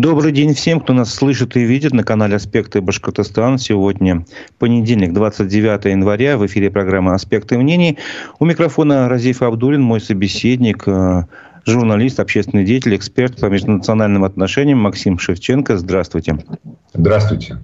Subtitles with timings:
[0.00, 3.58] Добрый день всем, кто нас слышит и видит на канале «Аспекты Башкортостана».
[3.58, 4.24] Сегодня
[4.58, 6.38] понедельник, 29 января.
[6.38, 7.98] В эфире программа «Аспекты мнений».
[8.38, 11.24] У микрофона Разиф Абдулин, мой собеседник, э,
[11.66, 15.76] журналист, общественный деятель, эксперт по межнациональным отношениям Максим Шевченко.
[15.76, 16.38] Здравствуйте.
[16.94, 17.58] Здравствуйте.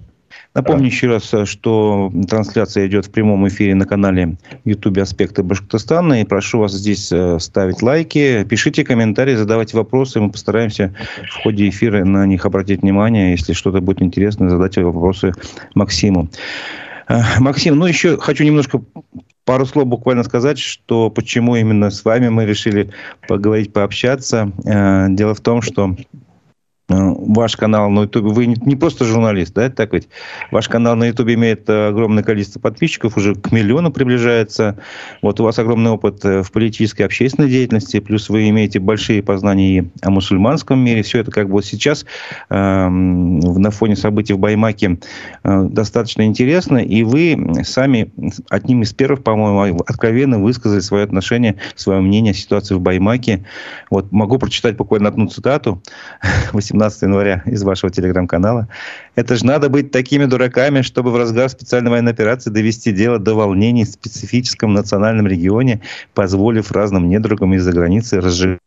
[0.57, 6.21] Напомню еще раз, что трансляция идет в прямом эфире на канале YouTube «Аспекты Башкортостана».
[6.21, 10.19] И прошу вас здесь э, ставить лайки, пишите комментарии, задавайте вопросы.
[10.19, 10.95] Мы постараемся
[11.29, 13.33] в ходе эфира на них обратить внимание.
[13.33, 15.31] Если что-то будет интересно, задать вопросы
[15.75, 16.27] Максиму.
[17.07, 18.81] Э, Максим, ну еще хочу немножко
[19.45, 22.89] пару слов буквально сказать, что почему именно с вами мы решили
[23.27, 24.51] поговорить, пообщаться.
[24.65, 26.26] Э, дело в том, что Э,
[26.89, 30.07] ваш канал на Ютубе, вы не просто журналист, да, так ведь?
[30.51, 34.77] Ваш канал на Ютубе имеет э, огромное количество подписчиков, уже к миллиону приближается.
[35.21, 39.79] Вот у вас огромный опыт э, в политической, общественной деятельности, плюс вы имеете большие познания
[39.79, 41.03] и о мусульманском мире.
[41.03, 42.05] Все это как бы вот сейчас
[42.49, 44.97] э, на фоне событий в Баймаке
[45.43, 48.11] э, достаточно интересно, и вы сами
[48.49, 53.45] одним из первых, по-моему, откровенно высказали свое отношение, свое мнение о ситуации в Баймаке.
[53.89, 55.83] Вот могу прочитать буквально одну цитату.
[56.77, 58.67] 17 января из вашего телеграм-канала.
[59.15, 63.33] Это же надо быть такими дураками, чтобы в разгар специальной военной операции довести дело до
[63.33, 65.81] волнений в специфическом национальном регионе,
[66.13, 68.59] позволив разным недругам из-за границы разжигать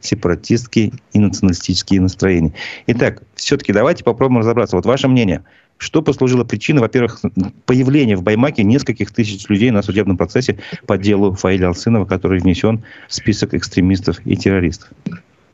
[0.00, 2.52] сепаратистские и националистические настроения.
[2.88, 4.76] Итак, все-таки давайте попробуем разобраться.
[4.76, 5.44] Вот ваше мнение.
[5.78, 7.20] Что послужило причиной, во-первых,
[7.66, 12.82] появления в Баймаке нескольких тысяч людей на судебном процессе по делу Фаиля Алсынова, который внесен
[13.08, 14.88] в список экстремистов и террористов?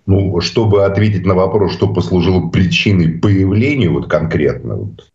[0.07, 5.13] Ну, чтобы ответить на вопрос, что послужило причиной появления вот конкретно, вот,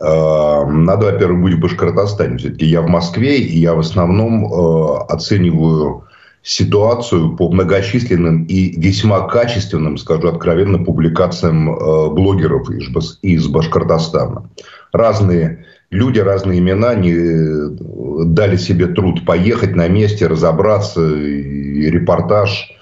[0.00, 2.38] э, надо, во-первых, быть в Башкортостане.
[2.38, 6.04] Все-таки я в Москве, и я в основном э, оцениваю
[6.42, 14.48] ситуацию по многочисленным и весьма качественным, скажу откровенно, публикациям э, блогеров из, из Башкортостана.
[14.92, 22.70] Разные люди, разные имена не э, дали себе труд поехать на месте, разобраться, и репортаж–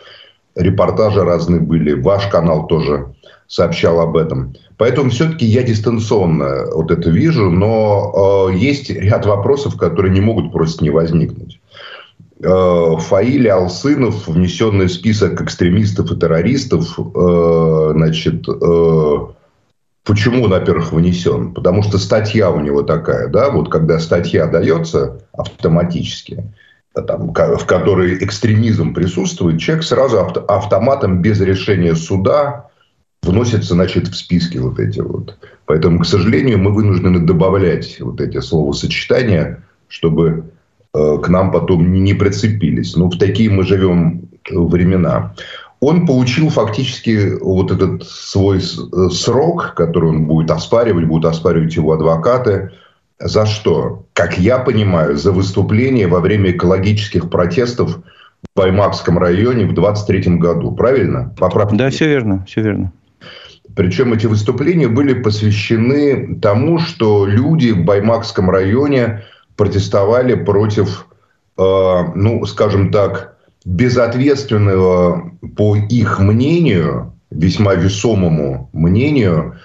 [0.55, 3.15] репортажи разные были, ваш канал тоже
[3.47, 4.55] сообщал об этом.
[4.79, 10.53] Поэтому все-таки я дистанционно вот это вижу, но э, есть ряд вопросов, которые не могут
[10.53, 11.61] просто не возникнуть.
[12.43, 19.17] Э, Фаиль Алсынов, внесенный в список экстремистов и террористов, э, значит, э,
[20.05, 21.55] почему он, во-первых, внесен?
[21.55, 26.53] Потому что статья у него такая, да, вот когда статья дается автоматически,
[26.95, 32.67] там, в которой экстремизм присутствует, человек сразу автоматом без решения суда
[33.23, 35.39] вносится, значит, в списки вот эти вот.
[35.67, 40.51] Поэтому, к сожалению, мы вынуждены добавлять вот эти словосочетания, чтобы
[40.93, 42.97] э, к нам потом не прицепились.
[42.97, 45.35] Ну, в такие мы живем времена.
[45.81, 51.93] Он получил фактически вот этот свой э, срок, который он будет оспаривать, будут оспаривать его
[51.93, 52.73] адвокаты–
[53.19, 54.05] за что?
[54.13, 60.73] Как я понимаю, за выступление во время экологических протестов в Баймакском районе в 23 году.
[60.73, 61.35] Правильно?
[61.39, 61.77] Поправьте.
[61.77, 62.93] Да, все верно, все верно.
[63.75, 69.23] Причем эти выступления были посвящены тому, что люди в Баймакском районе
[69.57, 71.07] протестовали против,
[71.57, 71.63] э,
[72.15, 79.57] ну, скажем так, безответственного, по их мнению, весьма весомому мнению,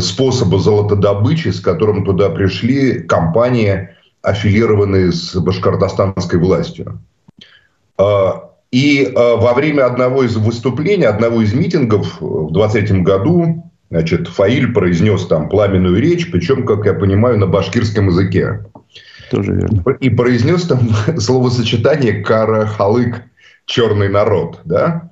[0.00, 3.90] способа золотодобычи, с которым туда пришли компании,
[4.22, 7.00] аффилированные с башкортостанской властью.
[7.98, 14.28] А, и а, во время одного из выступлений, одного из митингов в 23 году, значит,
[14.28, 18.64] Фаиль произнес там пламенную речь, причем, как я понимаю, на башкирском языке.
[19.30, 19.84] Тоже верно.
[20.00, 23.22] И произнес там словосочетание «кара халык»–
[23.66, 24.60] «черный народ».
[24.64, 25.10] Да?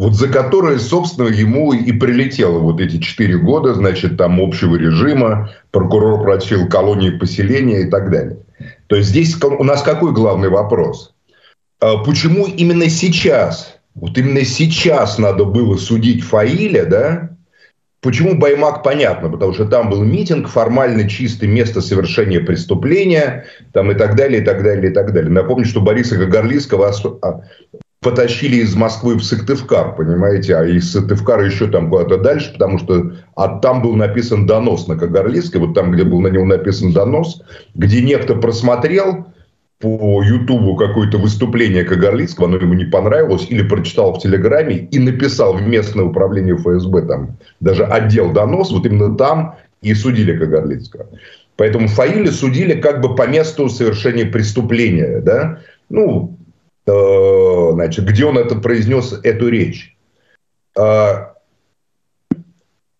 [0.00, 5.50] Вот за которые, собственно, ему и прилетело вот эти четыре года, значит, там общего режима,
[5.72, 8.38] прокурор просил колонии поселения и так далее.
[8.86, 11.12] То есть здесь у нас какой главный вопрос?
[11.82, 17.30] А почему именно сейчас, вот именно сейчас надо было судить Фаиля, да?
[18.00, 23.44] Почему Баймак, понятно, потому что там был митинг, формально чистое место совершения преступления,
[23.74, 25.30] там и так далее, и так далее, и так далее.
[25.30, 26.88] Напомню, что Бориса Гагарлицкого
[28.02, 33.12] потащили из Москвы в Сыктывкар, понимаете, а из Сыктывкара еще там куда-то дальше, потому что
[33.36, 37.42] а там был написан донос на Кагарлицкой, вот там, где был на него написан донос,
[37.74, 39.26] где некто просмотрел
[39.80, 45.54] по Ютубу какое-то выступление Кагарлицкого, оно ему не понравилось, или прочитал в Телеграме и написал
[45.54, 51.06] в местное управление ФСБ, там даже отдел донос, вот именно там и судили Кагарлицкого.
[51.56, 55.60] Поэтому Фаиля судили как бы по месту совершения преступления, да,
[55.90, 56.38] ну,
[57.72, 59.96] значит, где он это произнес эту речь.
[60.76, 61.34] я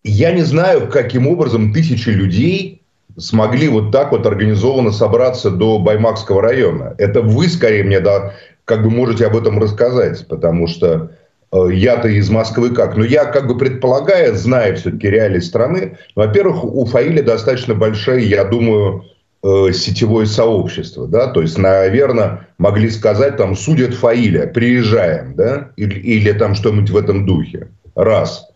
[0.03, 2.81] не знаю, каким образом тысячи людей
[3.17, 6.95] смогли вот так вот организованно собраться до Баймакского района.
[6.97, 8.33] Это вы, скорее, мне да,
[8.65, 11.11] как бы можете об этом рассказать, потому что
[11.51, 12.95] э, я-то из Москвы как?
[12.95, 18.43] Но я как бы предполагаю, зная все-таки реалии страны, во-первых, у Фаиля достаточно большая, я
[18.45, 19.05] думаю,
[19.43, 25.99] э, сетевое сообщество, да, то есть, наверное, могли сказать, там, судят Фаиля, приезжаем, да, или,
[25.99, 27.69] или там что-нибудь в этом духе.
[27.95, 28.47] Раз.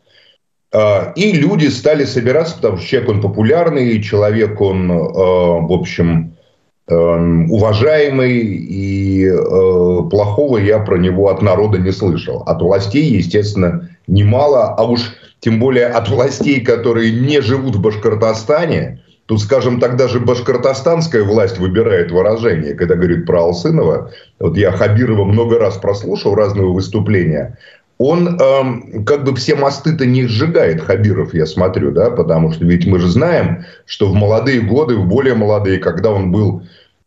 [0.74, 6.36] А, и люди стали собираться, потому что человек он популярный, человек он, э, в общем,
[6.88, 9.34] Эм, уважаемый, и э,
[10.12, 12.44] плохого я про него от народа не слышал.
[12.46, 19.02] От властей, естественно, немало, а уж тем более от властей, которые не живут в Башкортостане,
[19.28, 24.12] Тут, скажем, тогда же башкортостанская власть выбирает выражение, когда говорит про Алсынова.
[24.40, 27.58] Вот я Хабирова много раз прослушал разные выступления
[27.98, 32.86] он эм, как бы все мосты-то не сжигает, Хабиров, я смотрю, да, потому что ведь
[32.86, 36.64] мы же знаем, что в молодые годы, в более молодые, когда он был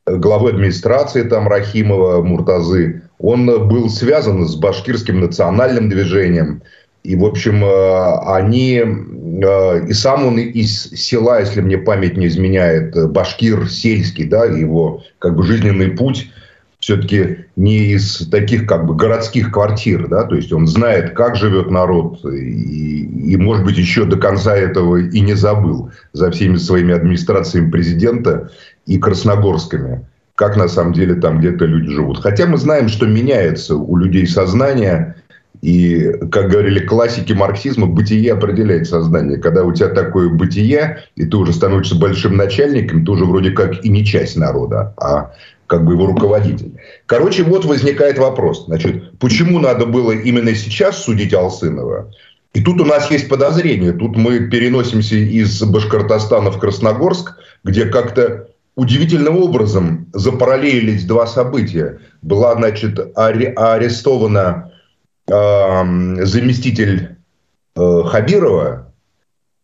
[0.07, 6.63] главой администрации там Рахимова, Муртазы, он был связан с башкирским национальным движением.
[7.09, 12.27] И, в общем, э, они, э, и сам он из села, если мне память не
[12.27, 16.31] изменяет, башкир сельский, да, его как бы жизненный путь–
[16.81, 21.71] все-таки не из таких как бы городских квартир, да, то есть он знает, как живет
[21.71, 26.95] народ, и, и может быть еще до конца этого и не забыл за всеми своими
[26.95, 28.51] администрациями президента
[28.87, 30.07] и красногорскими,
[30.37, 32.23] как на самом деле там где-то люди живут.
[32.23, 35.17] Хотя мы знаем, что меняется у людей сознание,
[35.61, 39.39] и, как говорили классики марксизма, бытие определяет сознание.
[39.39, 43.85] Когда у тебя такое бытие, и ты уже становишься большим начальником, ты уже вроде как
[43.85, 45.33] и не часть народа, а
[45.67, 46.73] как бы его руководитель.
[47.07, 48.67] Короче, вот возникает вопрос.
[48.67, 52.11] Значит, почему надо было именно сейчас судить Алсынова?
[52.55, 53.93] И тут у нас есть подозрение.
[53.93, 57.35] Тут мы переносимся из Башкортостана в Красногорск,
[57.65, 61.99] где как-то удивительным образом запараллелились два события.
[62.23, 64.68] Была, значит, аре- арестована
[65.29, 67.17] э, заместитель
[67.77, 68.89] э, Хабирова,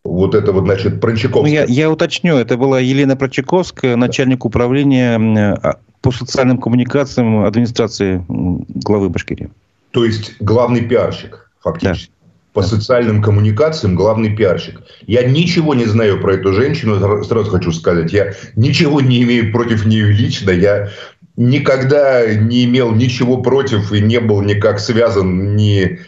[0.05, 1.41] вот это вот, значит, Прончаковская.
[1.41, 5.17] Ну, я, я уточню, это была Елена Прончаковская, начальник управления
[5.61, 9.49] а, по социальным коммуникациям администрации главы Башкирии.
[9.89, 12.11] То есть главный пиарщик, фактически.
[12.11, 12.11] Да.
[12.53, 12.67] По да.
[12.67, 14.83] социальным коммуникациям главный пиарщик.
[15.07, 18.13] Я ничего не знаю про эту женщину, сразу хочу сказать.
[18.13, 20.51] Я ничего не имею против нее лично.
[20.51, 20.89] Я
[21.37, 25.99] никогда не имел ничего против и не был никак связан ни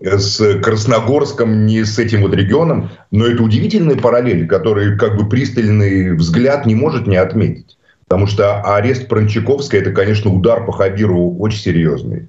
[0.00, 2.90] с Красногорском, ни с этим вот регионом.
[3.10, 7.78] Но это удивительные параллели, которые как бы пристальный взгляд не может не отметить.
[8.08, 12.28] Потому что арест Прончаковской– это, конечно, удар по Хабирову очень серьезный.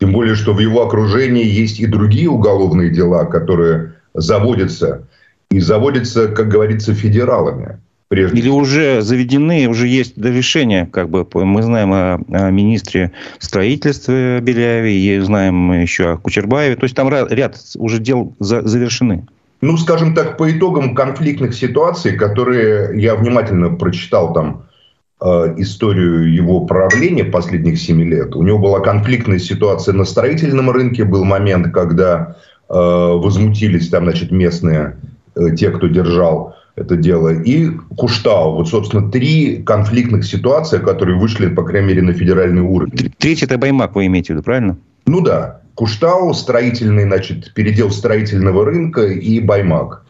[0.00, 5.06] Тем более, что в его окружении есть и другие уголовные дела, которые заводятся.
[5.50, 7.78] И заводятся, как говорится, федералами.
[8.08, 8.40] Прежде.
[8.40, 14.98] Или уже заведены, уже есть решение, как бы мы знаем о, о министре строительства Беляеве,
[14.98, 16.76] и знаем еще о Кучербаеве.
[16.76, 19.26] То есть там ряд уже дел за, завершены.
[19.60, 24.68] Ну, скажем так, по итогам конфликтных ситуаций, которые я внимательно прочитал там
[25.20, 28.36] Э, историю его правления последних семи лет.
[28.36, 31.02] У него была конфликтная ситуация на строительном рынке.
[31.04, 32.36] Был момент, когда
[32.68, 34.96] э, возмутились там, значит, местные,
[35.34, 37.32] э, те, кто держал это дело.
[37.34, 38.54] И Куштау.
[38.54, 43.12] Вот, собственно, три конфликтных ситуации, которые вышли, по крайней мере, на федеральный уровень.
[43.18, 44.76] Третий это Баймак, вы имеете в виду, правильно?
[45.06, 45.60] Ну да.
[45.74, 50.04] Куштау, строительный, значит, передел строительного рынка и Баймак.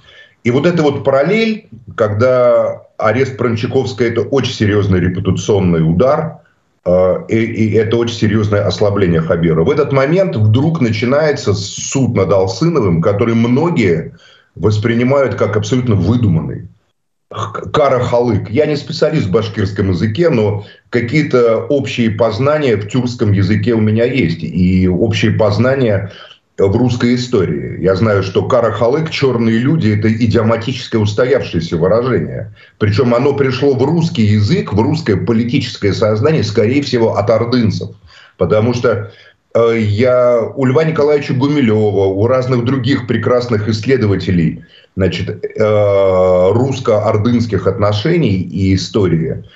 [0.44, 6.38] И вот эта вот параллель, когда арест Прончаковской– это очень серьезный репутационный удар,
[6.86, 9.62] э, и, и это очень серьезное ослабление Хабира.
[9.62, 14.14] В этот момент вдруг начинается суд над Алсыновым, который многие
[14.60, 16.68] воспринимают как абсолютно выдуманный.
[17.30, 18.48] Кара Халык.
[18.48, 24.04] Я не специалист в башкирском языке, но какие-то общие познания в тюркском языке у меня
[24.04, 24.42] есть.
[24.42, 26.10] И общие познания
[26.56, 27.80] в русской истории.
[27.82, 32.54] Я знаю, что карахалык, черные люди, это идиоматическое устоявшееся выражение.
[32.78, 37.90] Причем оно пришло в русский язык, в русское политическое сознание, скорее всего, от ордынцев.
[38.38, 39.12] Потому что
[39.72, 44.64] я у Льва Николаевича Гумилева, у разных других прекрасных исследователей
[44.96, 49.44] значит, э, русско-ордынских отношений и истории–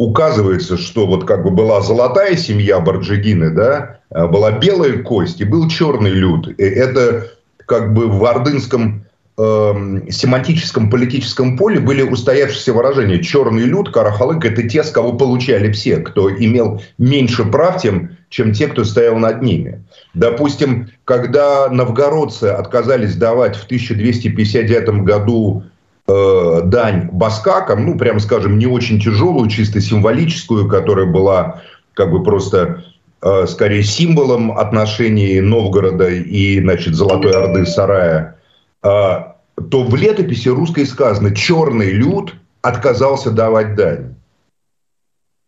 [0.00, 5.44] указывается, что вот как бы была золотая семья Барджигины, да, а была белая кость и
[5.44, 6.48] был черный люд.
[6.58, 7.32] И это
[7.66, 9.04] как бы в ордынском
[9.36, 13.22] э, семантическом политическом поле были устоявшиеся выражения.
[13.22, 18.52] Черный люд, карахалык– это те, с кого получали все, кто имел меньше прав, тем, чем
[18.52, 19.84] те, кто стоял над ними.
[20.14, 25.64] Допустим, когда новгородцы отказались давать в 1259 году
[26.06, 31.62] э, дань баскакам, ну, прямо скажем, не очень тяжелую, чисто символическую, которая была
[31.94, 32.84] как бы просто
[33.20, 38.38] э, скорее символом отношений Новгорода и, значит, Золотой Орды Сарая,
[38.84, 44.14] э, то в летописи русской сказано «черный люд отказался давать дань».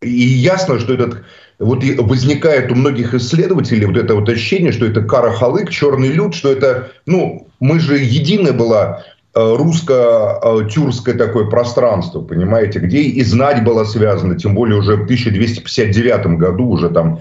[0.01, 1.23] И ясно, что этот
[1.63, 6.51] вот возникает у многих исследователей вот это вот ощущение, что это карахалык, черный люд, что
[6.51, 9.03] это, ну, мы же единая была
[9.33, 16.37] э, русско-тюркское такое пространство, понимаете, где и знать было связано, тем более уже в 1259
[16.37, 17.19] году уже там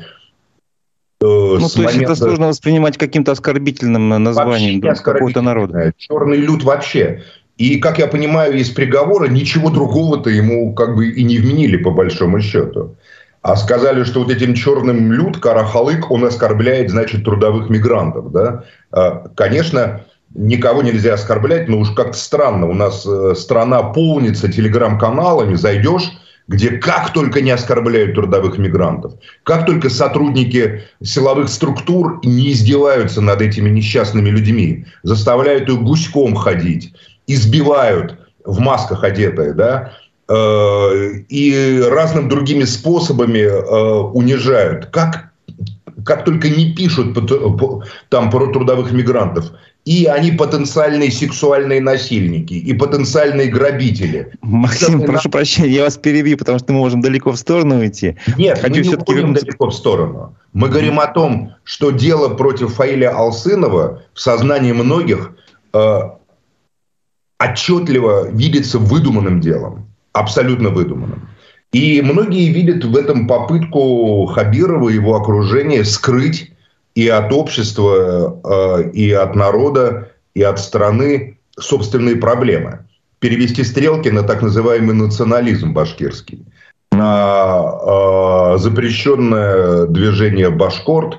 [1.21, 5.93] э, ну, то есть это сложно воспринимать каким-то оскорбительным названием какого-то народа.
[5.97, 7.23] Черный люд вообще.
[7.59, 11.91] И, как я понимаю, из приговора ничего другого-то ему как бы и не вменили, по
[11.91, 12.97] большому счету.
[13.43, 18.31] А сказали, что вот этим черным люд, Карахалык, он оскорбляет, значит, трудовых мигрантов.
[18.31, 18.65] Да?
[18.93, 22.69] А, конечно, никого нельзя оскорблять, но уж как-то странно.
[22.69, 26.13] У нас э, страна полнится телеграм-каналами, зайдешь,
[26.47, 33.41] где как только не оскорбляют трудовых мигрантов, как только сотрудники силовых структур не издеваются над
[33.43, 36.95] этими несчастными людьми, заставляют их гуськом ходить,
[37.27, 39.93] избивают в масках одетые, да,
[40.33, 44.87] и разным другими способами э, унижают.
[44.87, 45.33] Как,
[46.05, 47.15] как только не пишут
[48.09, 49.53] там про трудовых мигрантов.
[49.85, 54.33] И они потенциальные сексуальные насильники, и потенциальные грабители.
[54.41, 55.33] Максим, Это, прошу на...
[55.33, 58.17] прощения, я вас перебью, потому что мы можем далеко в сторону уйти.
[58.39, 59.45] Нет, Хочу мы не уходим вернуться...
[59.45, 60.37] далеко в сторону.
[60.53, 65.33] Мы говорим о том, что дело против Фаиля Алсынова в сознании многих
[65.73, 66.01] э,
[67.41, 71.29] отчетливо видится выдуманным делом абсолютно выдуманным.
[71.73, 76.53] И многие видят в этом попытку Хабирова и его окружения скрыть
[76.95, 82.81] и от общества, э, и от народа, и от страны собственные проблемы.
[83.21, 86.45] Перевести стрелки на так называемый национализм башкирский,
[86.91, 91.19] на э, запрещенное движение башкорт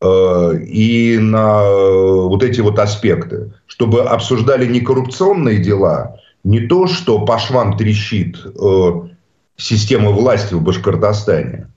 [0.00, 7.24] э, и на вот эти вот аспекты, чтобы обсуждали не коррупционные дела, не то, что
[7.24, 8.90] по швам трещит э,
[9.56, 11.68] система власти в Башкортостане,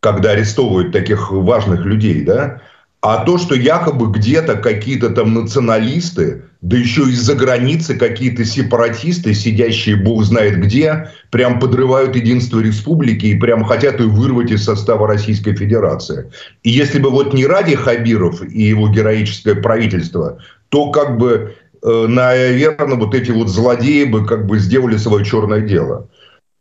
[0.00, 2.60] когда арестовывают таких важных людей, да,
[3.02, 9.96] а то, что якобы где-то какие-то там националисты, да еще из-за границы какие-то сепаратисты, сидящие
[9.96, 15.56] бог знает где, прям подрывают единство республики и прям хотят ее вырвать из состава Российской
[15.56, 16.30] Федерации.
[16.62, 20.38] И если бы вот не ради Хабиров и его героическое правительство,
[20.68, 26.08] то как бы наверное, вот эти вот злодеи бы как бы сделали свое черное дело.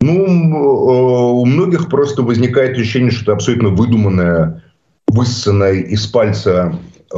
[0.01, 4.63] Ну, э, у многих просто возникает ощущение, что это абсолютно выдуманная,
[5.07, 6.75] высосанная из пальца
[7.13, 7.17] э,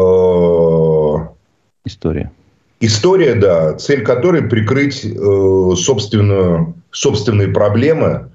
[1.86, 2.32] история.
[2.82, 8.32] История, да, цель которой прикрыть э, собственную, собственные проблемы.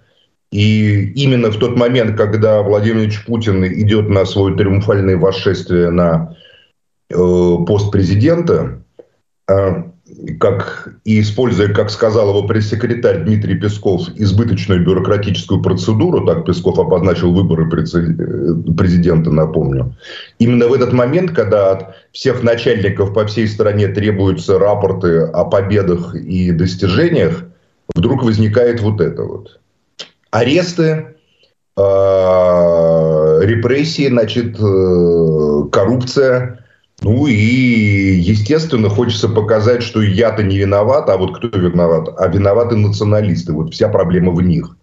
[0.50, 6.34] И именно в тот момент, когда Владимир Ильич Путин идет на свое триумфальное восшествие на
[7.10, 8.82] э, пост президента,
[10.40, 17.32] как и используя, как сказал его пресс-секретарь Дмитрий Песков, избыточную бюрократическую процедуру, так Песков обозначил
[17.32, 19.94] выборы президента, напомню.
[20.38, 26.14] Именно в этот момент, когда от всех начальников по всей стране требуются рапорты о победах
[26.14, 27.44] и достижениях,
[27.94, 29.60] вдруг возникает вот это вот.
[30.30, 31.16] Аресты,
[31.76, 36.64] а, репрессии, значит, э, коррупция–
[37.00, 42.08] ну и, естественно, хочется показать, что я-то не виноват, а вот кто виноват?
[42.18, 43.52] А виноваты националисты.
[43.52, 44.76] Вот вся проблема в них.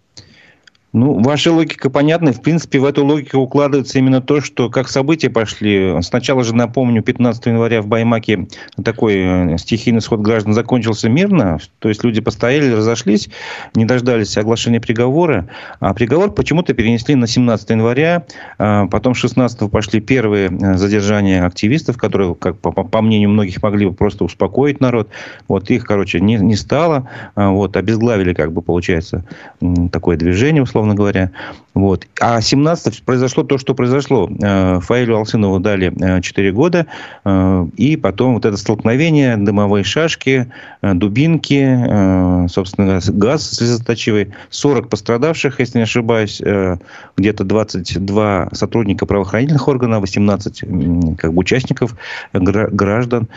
[0.95, 2.31] Ну, ваша логика понятна.
[2.31, 6.01] В принципе, в эту логику укладывается именно то, что как события пошли.
[6.01, 8.47] Сначала же, напомню, 15 января в Баймаке
[8.81, 11.59] такой э, стихийный сход граждан закончился мирно.
[11.79, 13.27] То есть люди постояли, разошлись,
[13.75, 15.49] не дождались оглашения приговора.
[15.81, 18.23] А приговор почему-то перенесли на 17 января.
[18.57, 23.87] А потом 16 пошли первые э, задержания активистов, которые, как по, по мнению многих, могли
[23.87, 25.09] бы просто успокоить народ.
[25.49, 27.09] Вот их, короче, не, не стало.
[27.35, 29.25] А вот, обезглавили, как бы, получается,
[29.91, 31.31] такое движение, условно условно говоря.
[31.73, 32.07] Вот.
[32.21, 34.29] А 17 произошло то, что произошло.
[34.41, 36.85] Э, Фаилю Алсынову дали 4 э, года,
[37.25, 40.47] э, и потом вот это столкновение, дымовые шашки,
[40.81, 46.41] дубинки, собственно, газ слезоточивый, 40 пострадавших, если не ошибаюсь,
[47.17, 51.95] где-то 22 сотрудника правоохранительных органов, 18 как бы, участников,
[52.33, 53.27] граждан.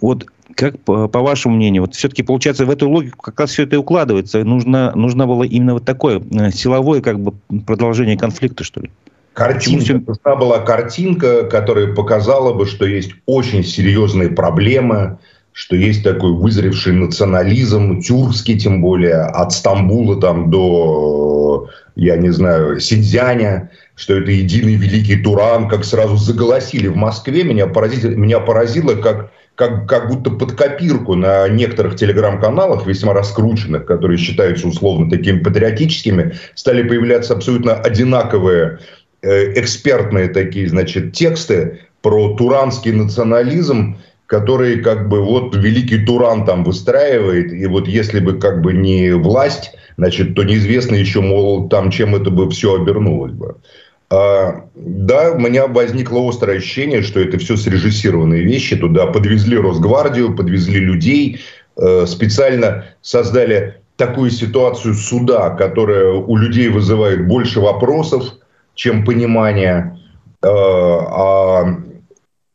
[0.00, 0.26] Вот
[0.60, 3.76] как, по, по вашему мнению, вот все-таки получается в эту логику как раз все это
[3.76, 4.44] и укладывается.
[4.44, 7.32] Нужно, нужно было именно вот такое э, силовое как бы
[7.66, 8.90] продолжение конфликта, что ли?
[9.32, 15.16] Картинка, нужна была картинка, которая показала бы, что есть очень серьезные проблемы,
[15.52, 22.80] что есть такой вызревший национализм, тюркский тем более, от Стамбула там до, я не знаю,
[22.80, 27.44] Синьцзяня, что это единый великий Туран, как сразу заголосили в Москве.
[27.44, 33.84] Меня поразило, меня поразило как, как, как будто под копирку на некоторых телеграм-каналах, весьма раскрученных,
[33.84, 38.78] которые считаются условно такими патриотическими, стали появляться абсолютно одинаковые
[39.20, 46.64] э, экспертные такие, значит, тексты про туранский национализм, который как бы вот великий Туран там
[46.64, 51.90] выстраивает, и вот если бы как бы не власть, значит, то неизвестно еще, мол, там
[51.90, 53.56] чем это бы все обернулось бы.
[54.12, 58.76] А, да, у меня возникло острое ощущение, что это все срежиссированные вещи.
[58.76, 61.40] Туда подвезли Росгвардию, подвезли людей,
[61.76, 68.24] э, специально создали такую ситуацию суда, которая у людей вызывает больше вопросов,
[68.74, 69.96] чем понимания.
[70.42, 71.76] Э, а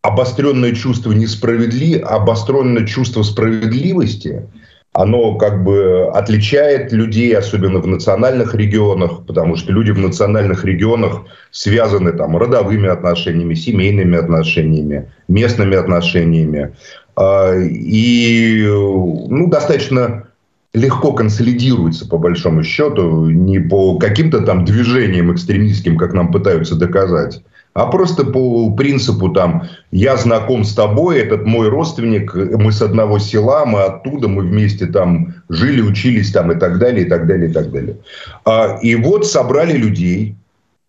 [0.01, 4.49] обостренное чувство несправедли, обостренное чувство справедливости,
[4.95, 11.23] оно как бы отличает людей, особенно в национальных регионах, потому что люди в национальных регионах
[11.51, 16.75] связаны там родовыми отношениями, семейными отношениями, местными отношениями.
[17.17, 20.27] А, и ну, достаточно
[20.73, 27.41] легко консолидируется, по большому счету, не по каким-то там движениям экстремистским, как нам пытаются доказать,
[27.75, 33.19] а просто по принципу там я знаком с тобой, этот мой родственник, мы с одного
[33.19, 37.49] села, мы оттуда, мы вместе там жили, учились там и так далее, и так далее,
[37.49, 37.97] и так далее.
[38.45, 40.35] А, и вот собрали людей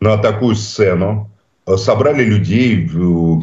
[0.00, 1.28] на такую сцену,
[1.76, 2.88] собрали людей,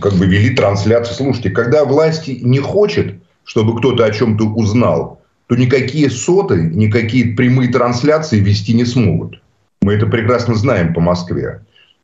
[0.02, 1.14] как бы вели трансляцию.
[1.14, 7.70] Слушайте, когда власть не хочет, чтобы кто-то о чем-то узнал, то никакие соты, никакие прямые
[7.74, 9.42] трансляции вести не смогут.
[9.82, 11.60] Мы это прекрасно знаем по Москве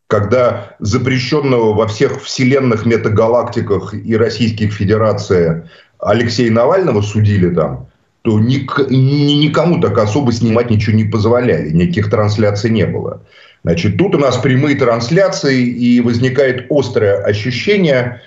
[0.09, 7.87] когда запрещенного во всех вселенных метагалактиках и Российских Федерации Алексея Навального судили там,
[8.23, 13.21] то ник, никому так особо снимать ничего не позволяли, никаких трансляций не было.
[13.63, 18.19] Значит, тут у нас прямые трансляции, и возникает острое ощущение,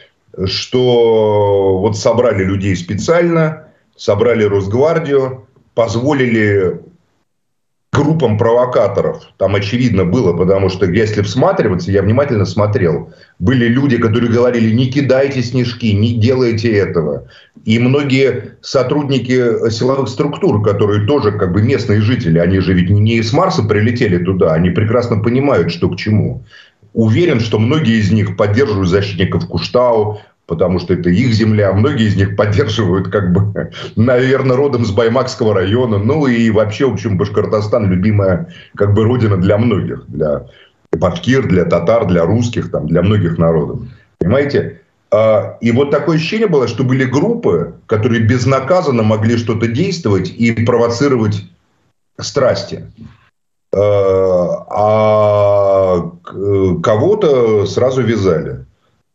[0.45, 3.65] что вот собрали людей специально,
[3.97, 6.81] собрали Росгвардию, позволили
[7.93, 9.23] группам провокаторов.
[9.37, 14.91] Там очевидно было, потому что если всматриваться, я внимательно смотрел, были люди, которые говорили, не
[14.91, 17.29] кидайте снежки, не делайте этого.
[17.67, 23.17] И многие сотрудники силовых структур, которые тоже как бы местные жители, они же ведь не
[23.17, 26.45] из Марса прилетели туда, они прекрасно понимают, что к чему.
[26.95, 31.73] Уверен, что многие из них поддерживают защитников Куштау, потому что это их земля.
[31.73, 35.99] Многие из них поддерживают, как бы, наверное, родом с Баймакского района.
[35.99, 40.05] Ну и вообще, в общем, Башкортостан любимая, как бы, родина для многих.
[40.09, 40.47] Для
[40.93, 43.81] башкир, для татар, для русских, там, для многих народов.
[44.19, 44.81] Понимаете?
[45.11, 50.53] А, и вот такое ощущение было, что были группы, которые безнаказанно могли что-то действовать и
[50.65, 51.45] провоцировать
[52.19, 52.91] страсти.
[53.75, 56.13] А, а
[56.83, 58.67] кого-то сразу вязали.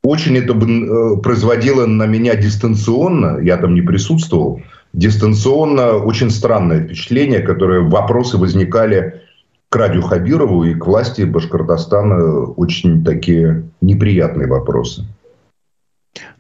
[0.07, 4.61] Очень это э, производило на меня дистанционно, я там не присутствовал,
[4.93, 9.21] дистанционно очень странное впечатление, которое вопросы возникали
[9.67, 15.03] к Радию Хабирову и к власти Башкортостана очень такие неприятные вопросы.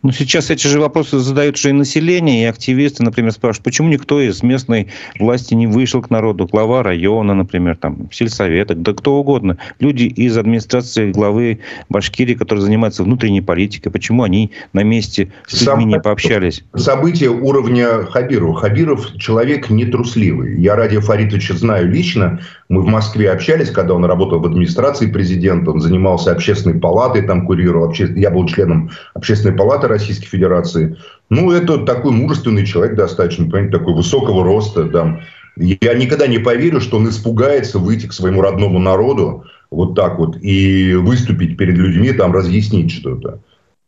[0.03, 4.21] Ну, сейчас эти же вопросы задают уже и население, и активисты, например, спрашивают, почему никто
[4.21, 4.87] из местной
[5.19, 9.57] власти не вышел к народу, глава района, например, там, сельсовета, да кто угодно.
[9.79, 15.85] Люди из администрации главы Башкирии, которые занимаются внутренней политикой, почему они на месте с людьми
[15.85, 16.63] не пообщались?
[16.75, 18.55] События уровня Хабирова.
[18.55, 20.61] Хабиров человек нетрусливый.
[20.61, 22.39] Я Радия Фаритовича знаю лично.
[22.69, 27.47] Мы в Москве общались, когда он работал в администрации президента, он занимался общественной палатой, там
[27.47, 27.91] курировал.
[27.93, 30.97] Я был членом общественной палаты Российской Федерации.
[31.29, 34.83] Ну, это такой мужественный человек достаточно, понимаете, такой высокого роста.
[34.85, 35.21] Да.
[35.57, 40.37] Я никогда не поверю, что он испугается выйти к своему родному народу вот так вот
[40.41, 43.39] и выступить перед людьми, там, разъяснить что-то.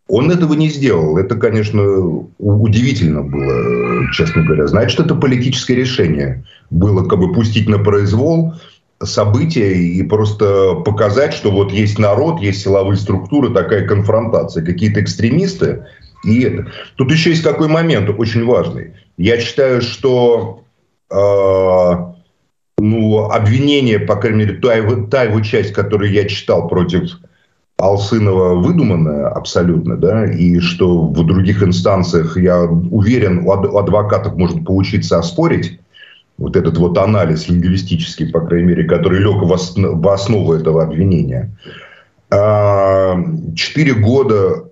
[0.08, 1.18] Он этого не сделал.
[1.18, 1.84] Это, конечно,
[2.40, 4.66] удивительно было, честно говоря.
[4.68, 8.56] Значит, это политическое решение было как бы пустить на произвол
[9.02, 14.64] события и просто показать, что вот есть народ, есть силовые структуры, такая конфронтация.
[14.64, 15.86] Какие-то экстремисты
[16.24, 16.68] и это.
[16.96, 18.94] Тут еще есть какой момент очень важный.
[19.18, 20.64] Я считаю, что
[21.10, 21.16] э,
[22.78, 27.20] ну, обвинение, по крайней мере, та его, та его часть, которую я читал против
[27.78, 35.18] Алсынова, выдуманная абсолютно, да, и что в других инстанциях, я уверен, у адвокатов может получиться
[35.18, 35.80] оспорить
[36.40, 41.52] вот этот вот анализ лингвистический, по крайней мере, который лег в основу этого обвинения–
[42.32, 43.18] а,
[43.56, 44.70] четыре года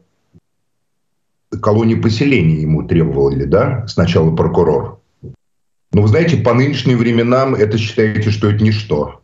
[1.62, 5.00] колонии поселения ему требовали, да, сначала прокурор.
[5.92, 9.22] Но вы знаете, по нынешним временам это считаете, что это ничто.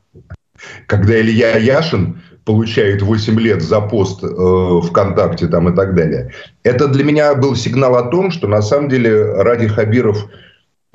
[0.88, 6.32] Когда Илья Яшин получает 8 лет за пост э, ВКонтакте там и так далее.
[6.64, 10.26] Это для меня был сигнал о том, что на самом деле Ради Хабиров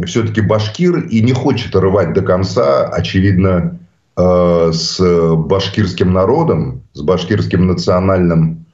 [0.07, 3.79] все-таки башкир и не хочет рвать до конца, очевидно,
[4.17, 5.01] э, с
[5.37, 8.67] башкирским народом, с башкирским национальным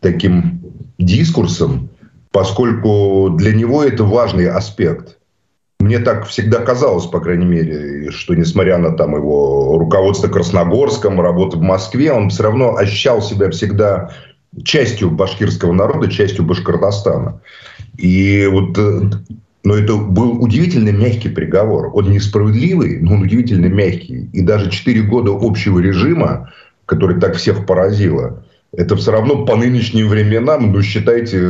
[0.00, 0.62] таким
[0.98, 1.90] дискурсом,
[2.32, 5.18] поскольку для него это важный аспект.
[5.80, 11.58] Мне так всегда казалось, по крайней мере, что несмотря на там его руководство Красногорском, работу
[11.58, 14.10] в Москве, он все равно ощущал себя всегда
[14.62, 17.40] частью башкирского народа, частью Башкортостана.
[17.96, 19.10] И вот э,
[19.62, 21.90] но это был удивительно мягкий приговор.
[21.92, 24.30] Он несправедливый, но он удивительно мягкий.
[24.32, 26.52] И даже 4 года общего режима,
[26.86, 31.40] который так всех поразило, это все равно по нынешним временам, ну, считайте,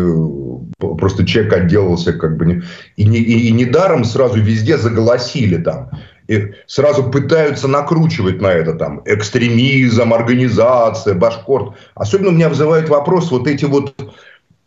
[0.79, 2.46] просто человек отделался как бы...
[2.46, 2.62] Не,
[2.96, 5.90] и, не, и, и недаром сразу везде заголосили там.
[6.29, 11.77] И сразу пытаются накручивать на это там экстремизм, организация, башкорт.
[11.94, 13.94] Особенно у меня вызывает вопрос вот эти вот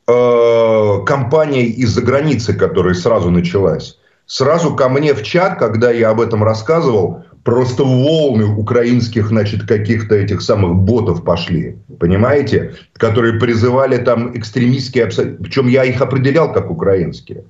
[0.07, 3.97] э, компания из-за границы, которая сразу началась.
[4.25, 10.15] Сразу ко мне в чат, когда я об этом рассказывал, просто волны украинских, значит, каких-то
[10.15, 17.43] этих самых ботов пошли, понимаете, которые призывали там экстремистские, причем я их определял как украинские,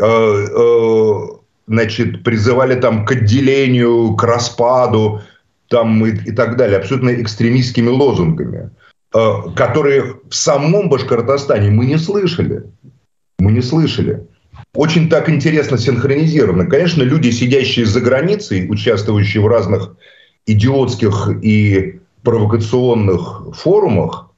[0.00, 1.14] э, э,
[1.66, 5.20] значит, призывали там к отделению, к распаду,
[5.68, 8.70] там и, и так далее, абсолютно экстремистскими лозунгами,
[9.10, 12.64] которые в самом Башкортостане мы не слышали.
[13.38, 14.26] Мы не слышали
[14.74, 16.66] очень так интересно синхронизировано.
[16.66, 19.96] Конечно, люди, сидящие за границей, участвующие в разных
[20.46, 24.30] идиотских и провокационных форумах,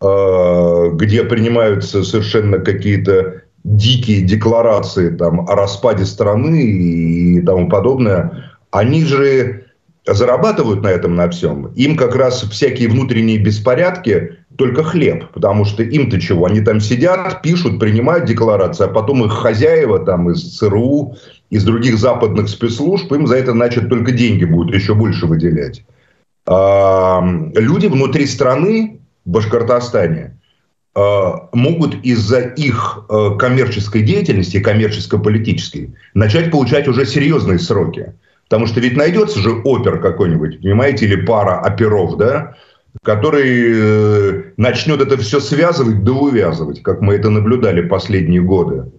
[0.00, 9.04] э, где принимаются совершенно какие-то дикие декларации там, о распаде страны и тому подобное, они
[9.04, 9.64] же
[10.14, 11.66] зарабатывают на этом на всем.
[11.74, 16.46] Им как раз всякие внутренние беспорядки только хлеб, потому что им-то чего?
[16.46, 21.16] Они там сидят, пишут, принимают декларации, а потом их хозяева там из ЦРУ,
[21.50, 25.84] из других западных спецслужб, им за это, значит, только деньги будут еще больше выделять.
[26.46, 27.22] А,
[27.54, 30.38] люди внутри страны, в Башкортостане,
[30.94, 38.14] а, могут из-за их а, коммерческой деятельности, коммерческо-политической, начать получать уже серьезные сроки.
[38.48, 42.54] Потому что ведь найдется же опер какой-нибудь, понимаете, или пара оперов, да,
[43.02, 48.90] который э, начнет это все связывать да увязывать, как мы это наблюдали последние годы.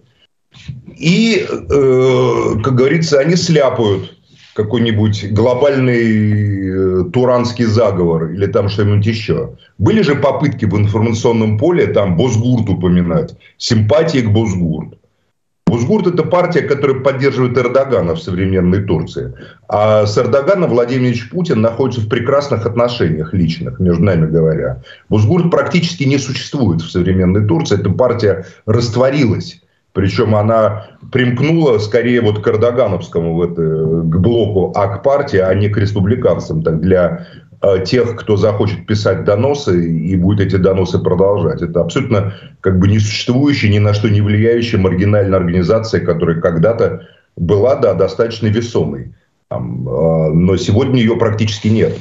[0.96, 4.16] И, э, как говорится, они сляпают
[4.54, 9.56] какой-нибудь глобальный э, туранский заговор или там что-нибудь еще.
[9.78, 14.99] Были же попытки в информационном поле там Босгурт упоминать, симпатии к Босгурт.
[15.70, 19.32] Бузгурт– это партия, которая поддерживает Эрдогана в современной Турции.
[19.68, 24.82] А с Эрдоганом Владимир Ильич Путин находится в прекрасных отношениях личных, между нами говоря.
[25.08, 27.78] Бузгурт практически не существует в современной Турции.
[27.78, 29.62] Эта партия растворилась.
[29.92, 35.76] Причем она примкнула скорее вот к эрдогановскому, в это, к блоку ак-партии, а не к
[35.78, 36.62] республиканцам.
[36.62, 37.49] Так для Э,
[37.84, 41.60] тех, кто захочет писать доносы и будет эти доносы продолжать.
[41.62, 47.76] Это абсолютно как бы несуществующая, ни на что не влияющая маргинальная организация, которая когда-то была,
[47.76, 49.12] да, достаточно весомой.
[49.48, 51.98] Там, э, но сегодня ее практически нет.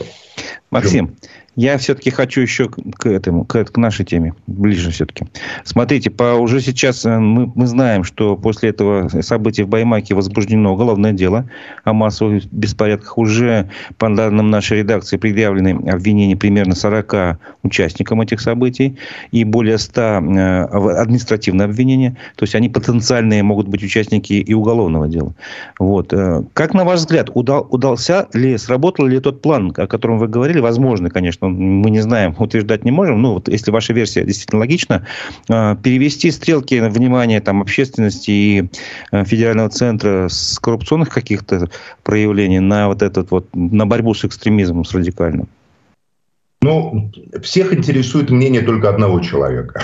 [0.72, 1.16] Максим,
[1.60, 5.26] я все-таки хочу еще к этому, к, к нашей теме, ближе все-таки.
[5.66, 10.72] Смотрите, по, уже сейчас э, мы, мы знаем, что после этого события в Баймаке возбуждено
[10.74, 11.50] уголовное дело
[11.84, 13.18] о массовых беспорядках.
[13.18, 18.98] Уже, по данным нашей редакции, предъявлены обвинения примерно 40 участникам этих событий
[19.32, 20.64] и более 100 э,
[21.02, 22.16] административные обвинения.
[22.38, 25.34] То есть, они потенциальные могут быть участники и уголовного дела.
[25.78, 26.14] Вот.
[26.14, 30.30] Э, как, на ваш взгляд, удал, удался ли, сработал ли тот план, о котором вы
[30.30, 30.62] говорили?
[30.62, 33.22] Возможно, конечно, мы не знаем, утверждать не можем.
[33.22, 35.06] Ну, вот если ваша версия действительно логична,
[35.50, 38.70] а, перевести стрелки внимания там, общественности и
[39.12, 41.70] а, федерального центра с коррупционных каких-то
[42.04, 45.48] проявлений на вот этот вот, на борьбу с экстремизмом, с радикальным?
[46.62, 49.82] Ну, всех интересует мнение только одного человека.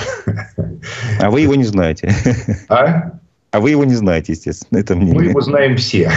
[1.19, 2.13] А вы его не знаете.
[2.69, 3.19] А?
[3.55, 4.79] А вы его не знаете, естественно.
[4.79, 5.13] Это мне.
[5.13, 6.11] Мы его знаем все.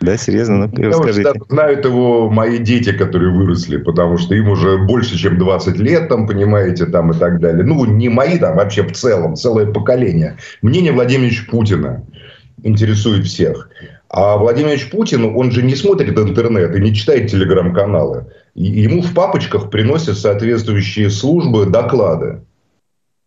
[0.00, 0.70] Да, серьезно?
[0.72, 1.32] Ну, расскажите.
[1.48, 6.28] Знают его мои дети, которые выросли, потому что им уже больше, чем 20 лет, там,
[6.28, 7.64] понимаете, там и так далее.
[7.64, 10.36] Ну, не мои, там, вообще в целом, целое поколение.
[10.62, 12.04] Мнение Владимира Путина
[12.62, 13.68] интересует всех.
[14.08, 18.26] А Владимир Путин, он же не смотрит интернет и не читает телеграм-каналы.
[18.54, 22.42] ему в папочках приносят соответствующие службы доклады.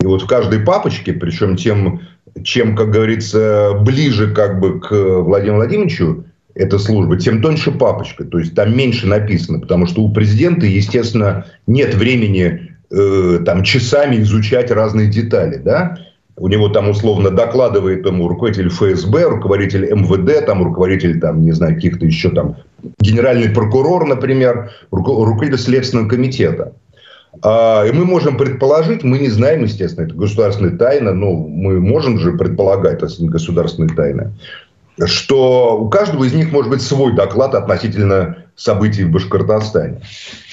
[0.02, 2.00] И вот в каждой папочке, причем тем,
[2.44, 8.26] чем, как говорится, ближе как бы к Владимиру Владимировичу эта служба, тем тоньше папочка.
[8.26, 14.18] То есть там меньше написано, потому что у президента, естественно, нет времени э, там часами
[14.22, 15.98] изучать разные детали, да.
[16.36, 21.76] У него там условно докладывает ему руководитель ФСБ, руководитель МВД, там руководитель там не знаю
[21.76, 22.56] каких-то еще там
[23.00, 26.74] генеральный прокурор, например, руководитель следственного комитета.
[27.42, 32.18] А, и мы можем предположить, мы не знаем, естественно, это государственная тайна, но мы можем
[32.18, 34.34] же предполагать, это государственная тайна,
[35.06, 40.02] что у каждого из них может быть свой доклад относительно событий в Башкортостане.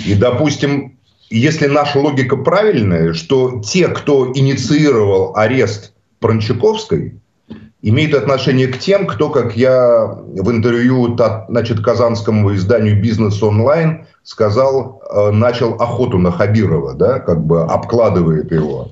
[0.07, 0.97] И, допустим,
[1.31, 7.15] если наша логика правильная, что те, кто инициировал арест Прончаковской,
[7.89, 11.17] имеют отношение к тем, кто, как я в интервью
[11.49, 18.51] значит, казанскому изданию «Бизнес онлайн» сказал, э, начал охоту на Хабирова, да, как бы обкладывает
[18.51, 18.89] его.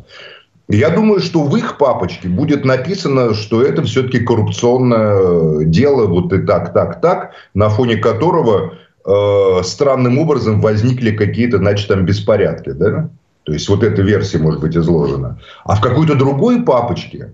[0.68, 6.38] Я думаю, что в их папочке будет написано, что это все-таки коррупционное дело, вот и
[6.38, 13.10] так, так, так, на фоне которого э, странным образом возникли какие-то, значит, там беспорядки, да?
[13.42, 15.40] То есть вот эта версия может быть изложена.
[15.64, 17.32] А в какой-то другой папочке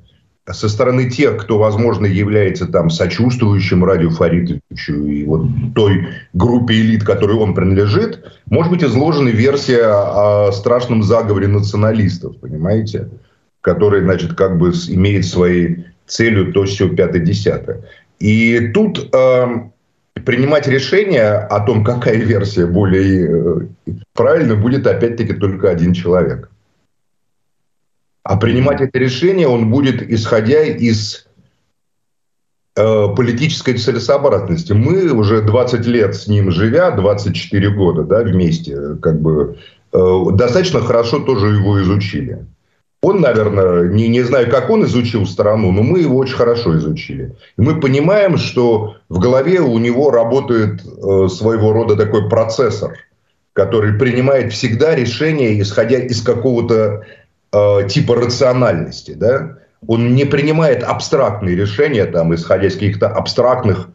[0.52, 7.04] со стороны тех, кто, возможно, является там сочувствующим Радио Фаридовичу и вот той группе элит,
[7.04, 13.08] которой он принадлежит, может быть изложена версия о страшном заговоре националистов, понимаете?
[13.60, 17.82] Который, значит, как бы имеет своей целью то, все пятое-десятое.
[18.18, 19.46] И тут э,
[20.24, 26.49] принимать решение о том, какая версия более э, правильная, будет опять-таки только один человек.
[28.22, 31.26] А принимать это решение он будет, исходя из
[32.76, 34.72] э, политической целесообразности.
[34.72, 39.58] Мы уже 20 лет с ним живя, 24 года да, вместе, как бы
[39.92, 42.46] э, достаточно хорошо тоже его изучили.
[43.02, 47.34] Он, наверное, не, не знаю, как он изучил страну, но мы его очень хорошо изучили.
[47.56, 52.98] И мы понимаем, что в голове у него работает э, своего рода такой процессор,
[53.54, 57.06] который принимает всегда решения, исходя из какого-то
[57.52, 63.88] э, типа рациональности, да, он не принимает абстрактные решения, там, исходя из каких-то абстрактных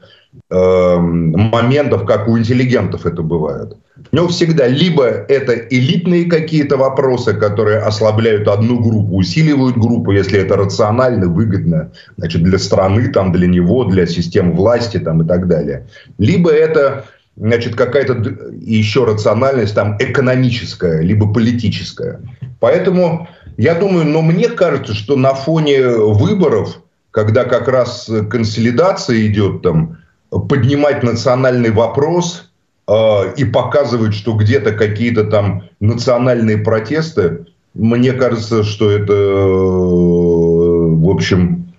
[0.50, 3.78] э, моментов, как у интеллигентов это бывает.
[4.12, 10.40] У него всегда либо это элитные какие-то вопросы, которые ослабляют одну группу, усиливают группу, если
[10.40, 15.48] это рационально, выгодно, значит, для страны, там, для него, для системы власти там, и так
[15.48, 15.88] далее.
[16.18, 17.06] Либо это
[17.38, 18.14] значит, какая-то
[18.60, 22.20] еще рациональность там экономическая, либо политическая.
[22.60, 29.62] Поэтому я думаю, но мне кажется, что на фоне выборов, когда как раз консолидация идет
[29.62, 29.98] там,
[30.30, 32.52] поднимать национальный вопрос
[32.88, 41.74] э, и показывать, что где-то какие-то там национальные протесты, мне кажется, что это, в общем,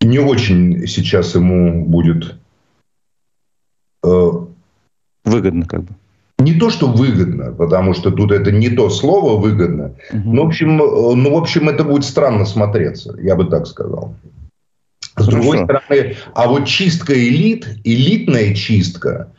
[0.00, 2.36] не очень сейчас ему будет
[4.02, 4.30] э,
[5.24, 5.94] выгодно, как бы
[6.40, 10.34] не то, что выгодно, потому что тут это не то слово выгодно, угу.
[10.34, 14.14] но, в общем, ну, в общем, это будет странно смотреться, я бы так сказал.
[15.16, 15.30] С Хорошо.
[15.32, 19.32] другой стороны, а вот чистка элит, элитная чистка,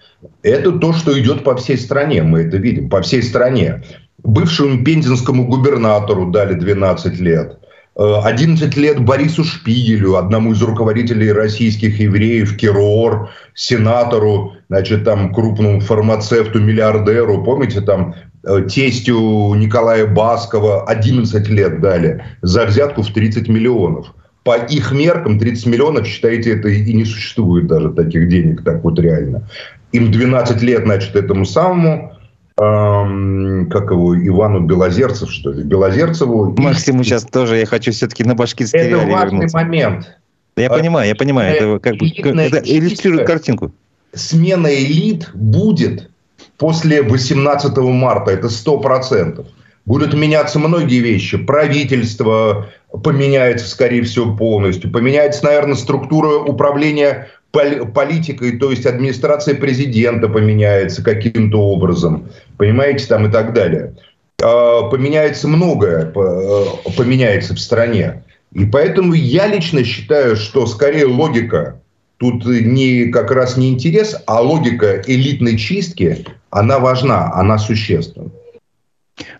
[0.43, 3.83] это то, что идет по всей стране, мы это видим, по всей стране.
[4.23, 7.57] Бывшему пензенскому губернатору дали 12 лет.
[7.95, 16.59] 11 лет Борису Шпигелю, одному из руководителей российских евреев, Кирор, сенатору, значит, там, крупному фармацевту,
[16.59, 24.13] миллиардеру, помните, там, э, тестю Николая Баскова 11 лет дали за взятку в 30 миллионов.
[24.43, 28.97] По их меркам 30 миллионов, считаете, это и не существует даже таких денег, так вот
[28.99, 29.47] реально.
[29.91, 32.10] Им 12 лет, значит, этому самому
[32.57, 36.55] эм, как его, Ивану Белозерцев, что ли, Белозерцеву.
[36.57, 39.57] Максиму сейчас тоже я хочу все-таки на башкирский Это важный вернуться.
[39.57, 40.17] момент.
[40.57, 43.71] Я а, понимаю, я понимаю, это как бы это иллюстрирует картинку.
[44.13, 46.09] Смена элит будет
[46.57, 49.47] после 18 марта, это сто процентов.
[49.85, 51.37] Будут меняться многие вещи.
[51.37, 52.67] Правительство
[53.03, 54.91] поменяется, скорее всего, полностью.
[54.91, 63.31] Поменяется, наверное, структура управления политикой, то есть администрация президента поменяется каким-то образом, понимаете, там и
[63.31, 63.93] так далее.
[64.41, 66.65] А, поменяется многое, э,
[66.97, 68.23] поменяется в стране.
[68.53, 71.79] И поэтому я лично считаю, что скорее логика
[72.17, 78.29] тут не как раз не интерес, а логика элитной чистки, она важна, она существенна.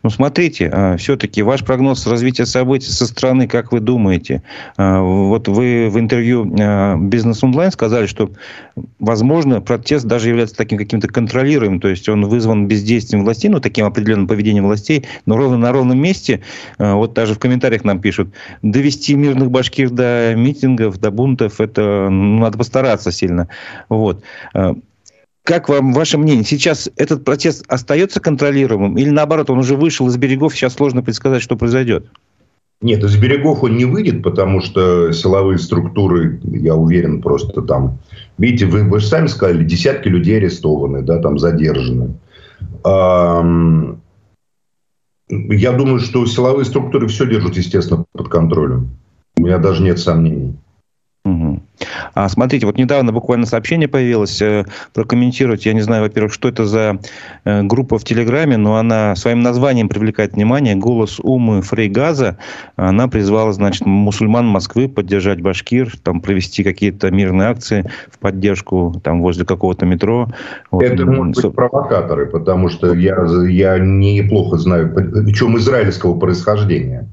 [0.04, 4.44] Ну, смотрите, а, все-таки ваш прогноз развития событий со стороны, как вы думаете?
[4.78, 8.32] А, вот вы в интервью а, «Бизнес онлайн» сказали, что,
[9.00, 13.86] возможно, протест даже является таким каким-то контролируемым, то есть он вызван бездействием властей, ну, таким
[13.86, 16.42] определенным поведением властей, но ровно на ровном месте,
[16.78, 18.30] вот даже в комментариях нам пишут,
[18.62, 23.48] довести мирных башкир до митингов, до бунтов, это ну, надо постараться сильно.
[23.90, 24.24] Вот.
[25.44, 26.44] Как вам ваше мнение?
[26.44, 31.42] Сейчас этот протест остается контролируемым или наоборот, он уже вышел из берегов, сейчас сложно предсказать,
[31.42, 32.06] что произойдет?
[32.82, 38.00] Нет, из берегов он не выйдет, потому что силовые структуры, я уверен, просто там...
[38.40, 42.16] Видите, вы, вы же сами сказали, десятки людей арестованы, да, там задержаны.
[42.84, 43.84] Я
[45.72, 48.90] думаю, что силовые структуры все держат, естественно, под контролем.
[49.38, 50.56] У меня даже нет сомнений.
[51.24, 51.60] Угу.
[52.16, 56.66] А смотрите, вот недавно буквально сообщение появилось, э, прокомментировать, я не знаю, во-первых, что это
[56.66, 57.00] за
[57.46, 60.76] э, группа в Телеграме, но она своим названием привлекает внимание.
[60.76, 62.38] Голос Умы Фрейгаза,
[62.76, 69.22] она призвала, значит, мусульман Москвы поддержать Башкир, там провести какие-то мирные акции в поддержку там
[69.22, 70.28] возле какого-то метро.
[70.72, 70.84] Вот.
[70.84, 77.08] Это могут быть провокаторы, потому что я, я неплохо знаю, причем израильского происхождения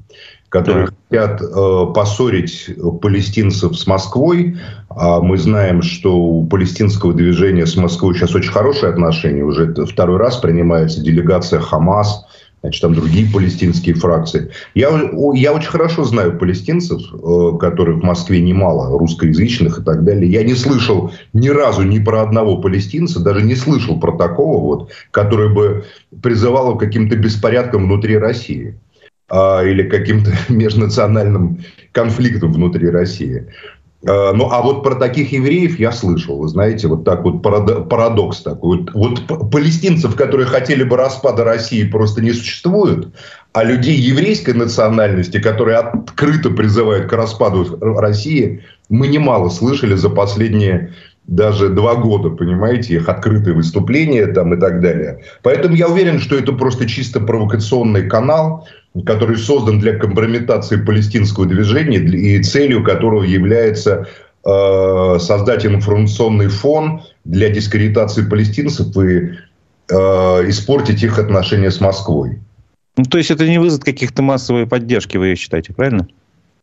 [0.49, 0.95] которые так.
[1.09, 2.69] хотят э, поссорить
[3.01, 4.57] палестинцев с Москвой.
[4.89, 9.43] А мы знаем, что у палестинского движения с Москвой сейчас очень хорошие отношения.
[9.43, 12.25] Уже второй раз принимается делегация Хамас,
[12.61, 14.49] значит, там другие палестинские фракции.
[14.73, 14.89] Я,
[15.35, 20.29] я очень хорошо знаю палестинцев, э, которых в Москве немало, русскоязычных и так далее.
[20.31, 24.89] Я не слышал ни разу ни про одного палестинца, даже не слышал про такого, вот,
[25.11, 25.85] который бы
[26.23, 28.75] призывал к каким-то беспорядкам внутри России
[29.31, 31.59] или каким-то межнациональным
[31.91, 33.47] конфликтом внутри России.
[34.07, 38.41] А, ну, а вот про таких евреев я слышал, вы знаете, вот так вот парадокс
[38.41, 38.85] такой.
[38.93, 43.09] Вот, вот палестинцев, которые хотели бы распада России, просто не существует,
[43.53, 50.93] а людей еврейской национальности, которые открыто призывают к распаду России, мы немало слышали за последние
[51.27, 55.19] даже два года, понимаете, их открытые выступления там и так далее.
[55.43, 58.67] Поэтому я уверен, что это просто чисто провокационный канал,
[59.05, 64.07] который создан для компрометации палестинского движения и целью которого является
[64.45, 69.31] э, создать информационный фон для дискредитации палестинцев и
[69.89, 69.95] э,
[70.49, 72.39] испортить их отношения с Москвой.
[72.97, 76.07] Ну, то есть это не вызов каких-то массовой поддержки, вы считаете, правильно?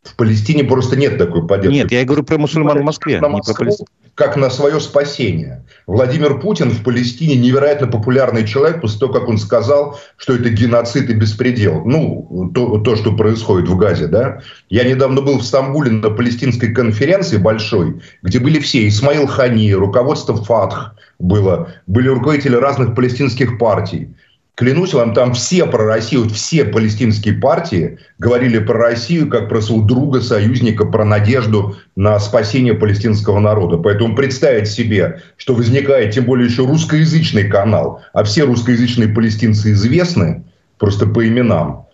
[0.07, 1.75] В Палестине просто нет такой поддержки.
[1.75, 3.19] Нет, я говорю про мусульман в Москве.
[3.19, 3.85] На Москву, не про
[4.17, 5.63] как на свое спасение.
[5.85, 11.07] Владимир Путин в Палестине невероятно популярный человек после того, как он сказал, что это геноцид
[11.11, 11.85] и беспредел.
[11.85, 14.41] Ну, то, то что происходит в Газе, да.
[14.69, 18.87] Я недавно был в Стамбуле на палестинской конференции большой, где были все.
[18.87, 24.15] Исмаил Хани, руководство ФАТХ было, были руководители разных палестинских партий.
[24.57, 29.85] Клянусь вам, там все про Россию, все палестинские партии говорили про Россию как про своего
[29.85, 33.77] друга, союзника, про надежду на спасение палестинского народа.
[33.77, 40.43] Поэтому представить себе, что возникает тем более еще русскоязычный канал, а все русскоязычные палестинцы известны
[40.79, 41.85] просто по именам,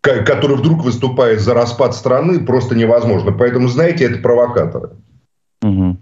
[0.00, 3.30] который вдруг выступает за распад страны, просто невозможно.
[3.30, 4.90] Поэтому, знаете, это провокаторы.
[5.62, 5.98] Угу.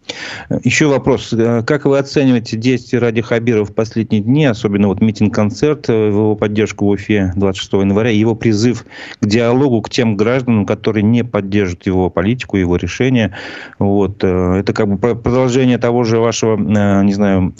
[0.62, 1.32] Еще вопрос.
[1.32, 6.36] Э, как вы оцениваете действия Ради Хабирова в последние дни, особенно вот митинг-концерт э, его
[6.36, 8.84] поддержку в Уфе 26 января, его призыв
[9.20, 13.34] к диалогу к тем гражданам, которые не поддерживают его политику, его решения?
[13.80, 14.22] Вот.
[14.22, 16.56] Э, это как бы продолжение того же вашего,
[17.02, 17.52] не знаю,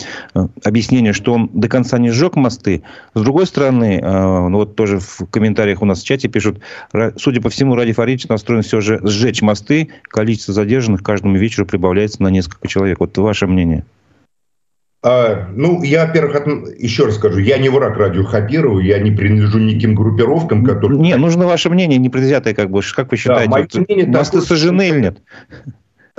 [0.62, 2.82] объяснения, что он до конца не сжег мосты.
[3.14, 4.00] С другой стороны,
[4.50, 6.60] вот тоже в комментариях у нас в чате пишут,
[7.16, 11.87] судя по всему, Ради Фаридович настроен все же сжечь мосты, количество задержанных каждому вечеру прибавляется
[11.88, 13.00] добавляется на несколько человек.
[13.00, 13.84] Вот ваше мнение.
[15.02, 16.46] А, ну, я, во-первых, от...
[16.78, 21.00] еще раз скажу, я не враг радио Хабирова, я не принадлежу никаким группировкам, которые...
[21.00, 24.40] Не, нужно ваше мнение, не предвзятое, как бы, как вы считаете, да, вот, мнение мосты
[24.40, 25.18] такое, сожжены или нет?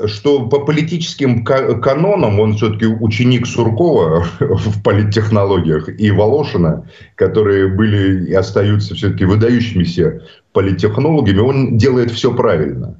[0.06, 8.34] Что по политическим канонам, он все-таки ученик Суркова в политтехнологиях и Волошина, которые были и
[8.34, 10.22] остаются все-таки выдающимися
[10.54, 12.96] политтехнологами, он делает все правильно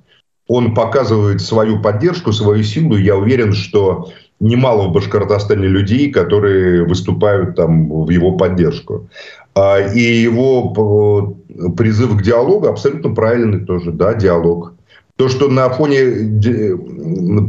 [0.50, 2.98] он показывает свою поддержку, свою силу.
[2.98, 4.10] Я уверен, что
[4.40, 9.08] немало в Башкортостане людей, которые выступают там в его поддержку.
[9.54, 14.74] А, и его э, призыв к диалогу абсолютно правильный тоже, да, диалог.
[15.20, 16.40] То, что на фоне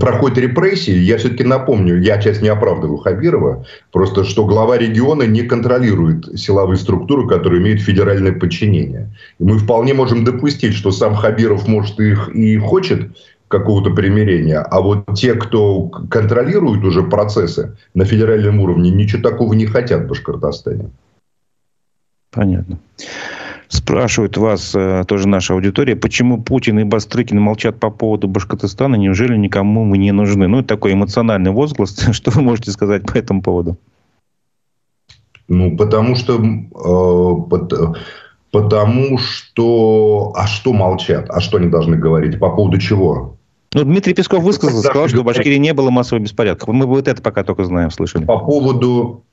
[0.01, 5.43] проходит репрессии, я все-таки напомню, я сейчас не оправдываю Хабирова, просто что глава региона не
[5.43, 9.15] контролирует силовые структуры, которые имеют федеральное подчинение.
[9.39, 13.13] И мы вполне можем допустить, что сам Хабиров, может, их и хочет
[13.47, 19.67] какого-то примирения, а вот те, кто контролирует уже процессы на федеральном уровне, ничего такого не
[19.67, 20.91] хотят в Башкортостане.
[22.33, 22.81] Понятно.
[23.71, 29.37] Спрашивают вас, э, тоже наша аудитория, почему Путин и Бастрыкин молчат по поводу Башкортостана, неужели
[29.37, 30.49] никому мы не нужны?
[30.49, 31.97] Ну, это такой эмоциональный возглас.
[32.13, 33.77] Что вы можете сказать по этому поводу?
[35.47, 36.43] Ну, потому что...
[36.43, 37.69] Э,
[38.51, 40.33] потому что...
[40.35, 41.27] А что молчат?
[41.31, 42.41] А что они должны говорить?
[42.41, 43.37] По поводу чего?
[43.73, 46.75] Ну, Дмитрий Песков высказался, сказал, что в Башкирии не было массовых беспорядков.
[46.75, 48.25] Мы вот это пока только знаем, слышали.
[48.25, 49.30] По поводу Э,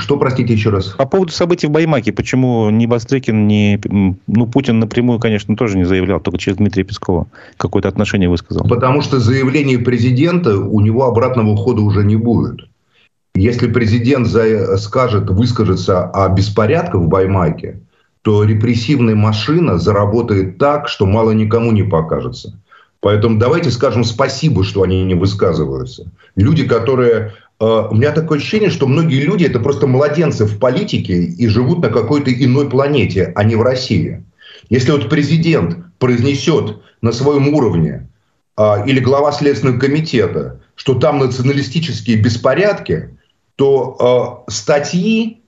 [0.00, 0.88] что, простите, еще раз?
[0.98, 2.12] По поводу событий в Баймаке.
[2.12, 3.80] Почему ни Бастрыкин, ни...
[4.26, 8.66] Ну, Путин напрямую, конечно, тоже не заявлял, только через Дмитрия Пескова какое-то отношение высказал.
[8.66, 12.68] Потому что заявление президента, у него обратного ухода уже не будет.
[13.34, 14.26] Если президент
[14.80, 17.80] скажет, выскажется о беспорядках в Баймаке,
[18.22, 22.58] то репрессивная машина заработает так, что мало никому не покажется.
[23.00, 26.10] Поэтому давайте скажем спасибо, что они не высказываются.
[26.36, 31.46] Люди, которые у меня такое ощущение, что многие люди это просто младенцы в политике и
[31.46, 34.24] живут на какой-то иной планете, а не в России.
[34.70, 38.08] Если вот президент произнесет на своем уровне
[38.56, 43.10] а, или глава Следственного комитета, что там националистические беспорядки,
[43.56, 45.42] то а, статьи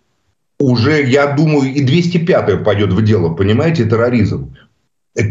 [0.59, 4.55] уже, я думаю, и 205 пойдет в дело, понимаете, терроризм.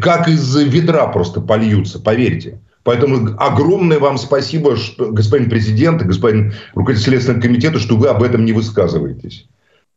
[0.01, 2.59] Как из ведра просто польются, поверьте.
[2.83, 8.23] Поэтому огромное вам спасибо, что, господин президент и господин руководитель Следственного комитета, что вы об
[8.23, 9.47] этом не высказываетесь.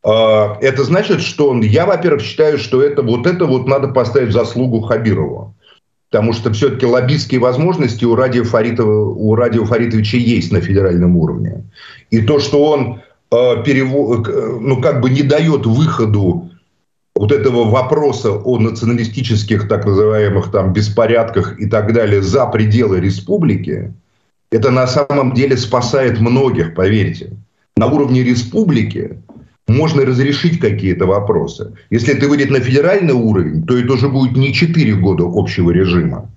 [0.03, 4.33] А, это значит, что я, во-первых, считаю, что это вот это вот надо поставить в
[4.33, 5.55] заслугу Хабирову.
[6.11, 11.63] Потому что все-таки лоббистские возможности у Радио, Фаритова, у Радио Фаритовича есть на федеральном уровне.
[12.11, 14.23] И то, что он э, перево...
[14.61, 16.51] ну, как бы не дает выходу
[17.15, 23.93] вот этого вопроса о националистических так называемых там беспорядках и так далее за пределы республики,
[24.51, 27.31] это на самом деле спасает многих, поверьте.
[27.77, 29.17] На уровне республики
[29.67, 31.73] можно разрешить какие-то вопросы.
[31.89, 36.29] Если это выйдет на федеральный уровень, то это уже будет не 4 года общего режима,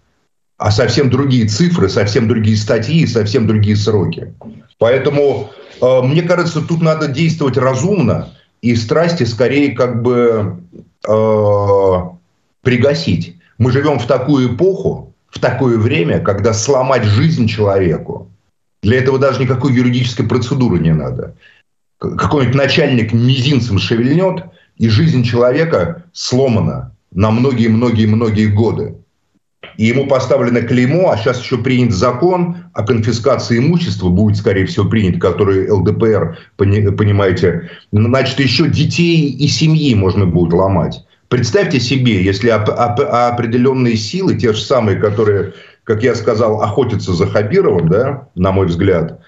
[0.57, 4.33] а совсем другие цифры, совсем другие статьи, совсем другие сроки.
[4.79, 5.51] Поэтому,
[5.81, 8.31] э, мне кажется, тут надо действовать разумно,
[8.63, 10.61] и страсти скорее как бы
[11.07, 11.93] э,
[12.63, 13.37] пригасить.
[13.59, 18.31] Мы живем в такую эпоху, в такое время, когда сломать жизнь человеку,
[18.83, 21.35] для этого даже никакой юридической процедуры не надо.
[21.99, 24.45] Какой-нибудь начальник мизинцем шевельнет,
[24.77, 28.95] и жизнь человека сломана на многие-многие-многие годы
[29.79, 34.87] и ему поставлено клеймо, а сейчас еще принят закон о конфискации имущества, будет, скорее всего,
[34.87, 41.03] принят, который ЛДПР, понимаете, значит, еще детей и семьи можно будет ломать.
[41.29, 45.55] Представьте себе, если определенные силы, те же самые, которые,
[45.85, 49.21] как я сказал, охотятся за Хабировым, да, на мой взгляд,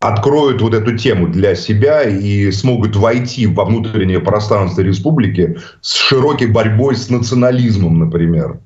[0.00, 6.46] откроют вот эту тему для себя и смогут войти во внутреннее пространство республики с широкой
[6.46, 8.60] борьбой с национализмом, например.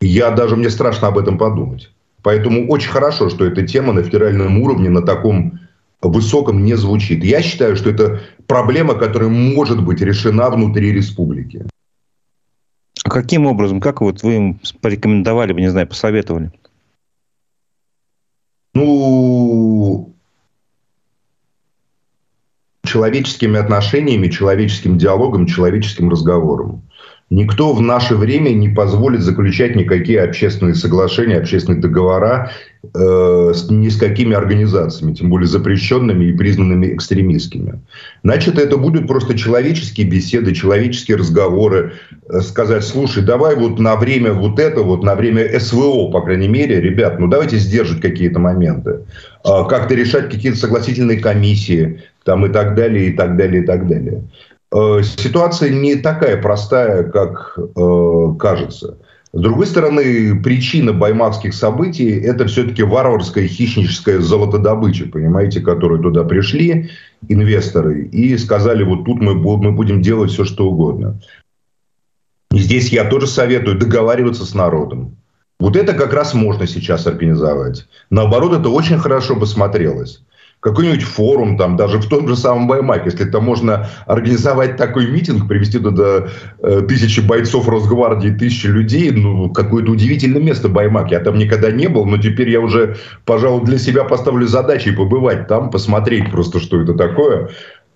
[0.00, 1.90] Я даже, мне страшно об этом подумать.
[2.22, 5.60] Поэтому очень хорошо, что эта тема на федеральном уровне на таком
[6.02, 7.24] высоком не звучит.
[7.24, 11.66] Я считаю, что это проблема, которая может быть решена внутри республики.
[13.04, 13.80] А каким образом?
[13.80, 16.50] Как вот вы им порекомендовали, не знаю, посоветовали?
[18.74, 20.11] Ну,
[22.92, 26.82] человеческими отношениями, человеческим диалогом, человеческим разговором.
[27.30, 32.50] Никто в наше время не позволит заключать никакие общественные соглашения, общественные договора
[32.82, 37.80] э, с, ни с какими организациями, тем более запрещенными и признанными экстремистскими.
[38.22, 41.94] Значит, это будут просто человеческие беседы, человеческие разговоры.
[42.28, 46.48] Э, сказать, слушай, давай вот на время вот это, вот на время СВО, по крайней
[46.48, 49.06] мере, ребят, ну давайте сдержать какие-то моменты.
[49.42, 53.86] Э, как-то решать какие-то согласительные комиссии там и так далее, и так далее, и так
[53.88, 54.22] далее.
[54.74, 58.98] Э, ситуация не такая простая, как э, кажется.
[59.34, 66.90] С другой стороны, причина баймакских событий– это все-таки варварская хищническая золотодобыча, понимаете, которые туда пришли,
[67.28, 71.18] инвесторы, и сказали, вот тут мы, мы будем делать все, что угодно.
[72.52, 75.16] здесь я тоже советую договариваться с народом.
[75.58, 77.86] Вот это как раз можно сейчас организовать.
[78.10, 80.22] Наоборот, это очень хорошо бы смотрелось
[80.62, 85.48] какой-нибудь форум, там, даже в том же самом Баймаке, если это можно организовать такой митинг,
[85.48, 86.28] привести туда
[86.62, 91.10] э, тысячи бойцов Росгвардии, тысячи людей, ну, какое-то удивительное место Баймак.
[91.10, 95.48] Я там никогда не был, но теперь я уже, пожалуй, для себя поставлю задачей побывать
[95.48, 97.50] там, посмотреть просто, что это такое.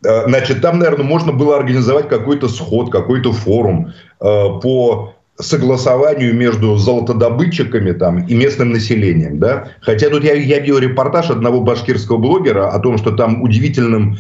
[0.04, 4.24] Э, значит, там, наверное, можно было организовать какой-то сход, какой-то форум э,
[4.60, 9.38] по согласованию между золотодобытчиками там, и местным населением.
[9.38, 9.68] Да?
[9.80, 14.18] Хотя тут я, я видел репортаж одного башкирского блогера о том, что там удивительным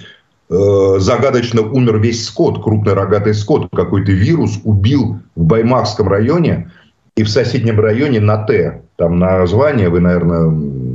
[0.50, 3.68] э, загадочно умер весь скот, крупный рогатый скот.
[3.74, 6.70] Какой-то вирус убил в Баймакском районе
[7.16, 8.82] и в соседнем районе на Т.
[8.96, 10.46] Там название, вы, наверное,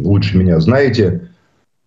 [0.04, 1.30] лучше меня знаете.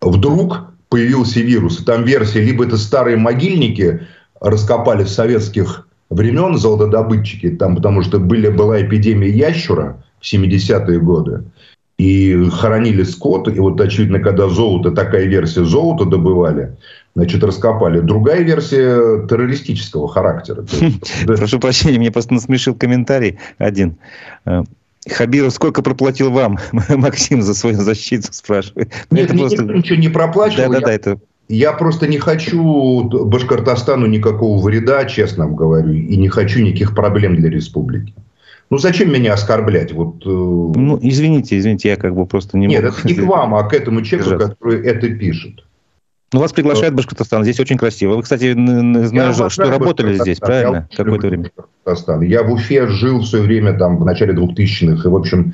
[0.01, 1.83] Вдруг появился вирус.
[1.83, 4.01] Там версия, либо это старые могильники
[4.41, 11.43] раскопали с советских времен, золотодобытчики, там, потому что были, была эпидемия ящура в 70-е годы
[11.97, 16.75] и хоронили скот, и вот, очевидно, когда золото, такая версия золота добывали,
[17.15, 18.01] значит, раскопали.
[18.01, 20.65] Другая версия террористического характера.
[21.25, 23.97] Прошу прощения, мне просто насмешил комментарий один.
[24.45, 24.63] Э,
[25.09, 28.91] Хабиров сколько проплатил вам, Максим, за свою защиту, спрашивает.
[29.09, 29.63] Ну, Нет, это просто...
[29.63, 30.71] ничего не проплачивал.
[30.71, 31.19] Да, да, да, это...
[31.47, 37.35] Я просто не хочу Башкортостану никакого вреда, честно вам говорю, и не хочу никаких проблем
[37.35, 38.13] для республики.
[38.71, 39.93] Ну, зачем меня оскорблять?
[39.93, 42.95] Вот, э, ну, извините, извините, я как бы просто не Нет, могу...
[42.97, 45.63] это не к вам, а к этому человеку, который это пишет.
[46.33, 48.15] Ну, вас приглашает э, Башкортостан, здесь очень красиво.
[48.15, 50.89] Вы, кстати, знаю, что работали здесь, правильно?
[50.95, 51.51] Какое-то время.
[51.55, 52.21] Башкортостан.
[52.21, 55.53] Я в Уфе жил в свое время, там, в начале 2000-х, и, в общем,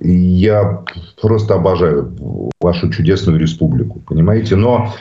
[0.00, 0.84] я
[1.20, 4.56] просто обожаю вашу чудесную республику, понимаете?
[4.56, 4.94] Но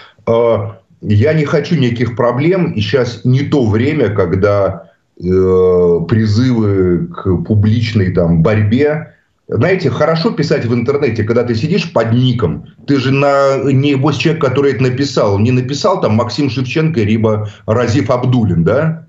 [1.02, 4.92] я не хочу никаких проблем, и сейчас не то время, когда
[5.24, 9.14] Э, призывы к публичной там, борьбе.
[9.48, 12.66] Знаете, хорошо писать в интернете, когда ты сидишь под ником.
[12.88, 15.38] Ты же на, не босс человек, который это написал.
[15.38, 19.06] Не написал там Максим Шевченко, либо Разив Абдулин, да?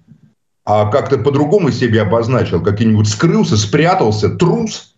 [0.66, 2.60] А как-то по-другому себе обозначил.
[2.60, 4.94] Как-нибудь скрылся, спрятался, трус.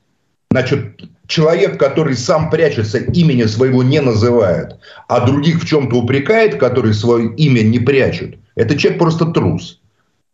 [0.51, 6.95] Значит, человек, который сам прячется, имени своего не называет, а других в чем-то упрекает, который
[6.95, 9.81] свое имя не прячут, это человек просто трус.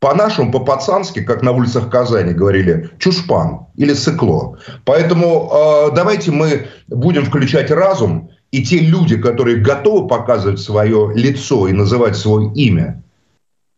[0.01, 4.59] По-нашему, по-пацански, как на улицах Казани говорили, чушпан или сыкло.
[4.87, 11.69] Поэтому э, давайте мы будем включать разум, и те люди, которые готовы показывать свое лицо
[11.69, 13.03] и называть свое имя,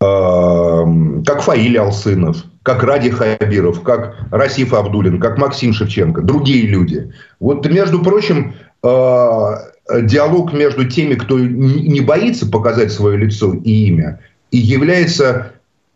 [0.00, 0.04] э,
[1.24, 7.12] как Фаиль Алсынов, как Ради Хабиров, как Расиф Абдулин, как Максим Шевченко, другие люди.
[7.40, 8.88] Вот, между прочим, э,
[10.02, 14.20] диалог между теми, кто не боится показать свое лицо и имя,
[14.50, 15.52] и является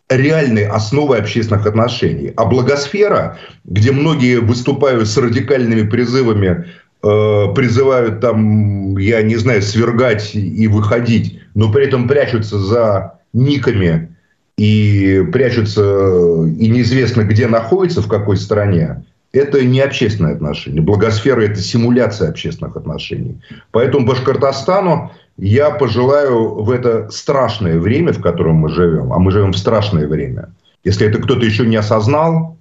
[0.09, 2.33] реальной основой общественных отношений.
[2.37, 6.67] А благосфера, где многие выступают с радикальными призывами,
[7.03, 14.16] э, призывают там, я не знаю, свергать и выходить, но при этом прячутся за никами
[14.57, 20.81] и прячутся и неизвестно где находятся, в какой стране, это не общественные отношения.
[20.81, 23.41] Благосфера– это симуляция общественных отношений.
[23.71, 29.53] Поэтому Башкортостану я пожелаю в это страшное время, в котором мы живем, а мы живем
[29.53, 30.49] в страшное время,
[30.87, 32.57] если это кто-то еще не осознал,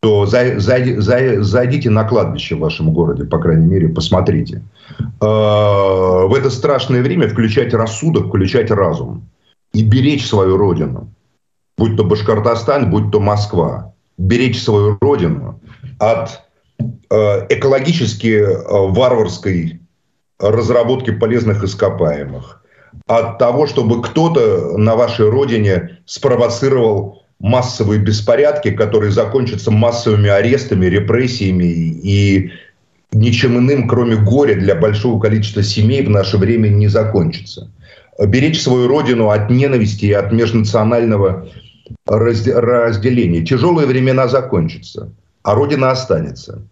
[0.00, 4.62] то зайдите на кладбище в вашем городе, по крайней мере, посмотрите.
[5.20, 9.28] А, в это страшное время включать рассудок, включать разум
[9.72, 11.08] и беречь свою родину.
[11.78, 13.94] Будь то Башкортостан, будь то Москва.
[14.18, 15.60] Беречь свою родину
[15.98, 16.42] от
[16.78, 19.80] э, экологически э, варварской
[20.38, 22.62] разработки полезных ископаемых,
[23.06, 31.64] от того, чтобы кто-то на вашей родине спровоцировал массовые беспорядки, которые закончатся массовыми арестами, репрессиями
[31.64, 32.52] и
[33.12, 37.70] ничем иным, кроме горя для большого количества семей в наше время не закончится.
[38.18, 41.48] Беречь свою родину от ненависти и от межнационального
[42.06, 43.44] разделения.
[43.44, 46.62] Тяжелые времена закончатся, а родина останется.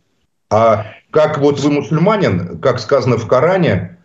[0.51, 3.99] А как вот вы мусульманин, как сказано в Коране,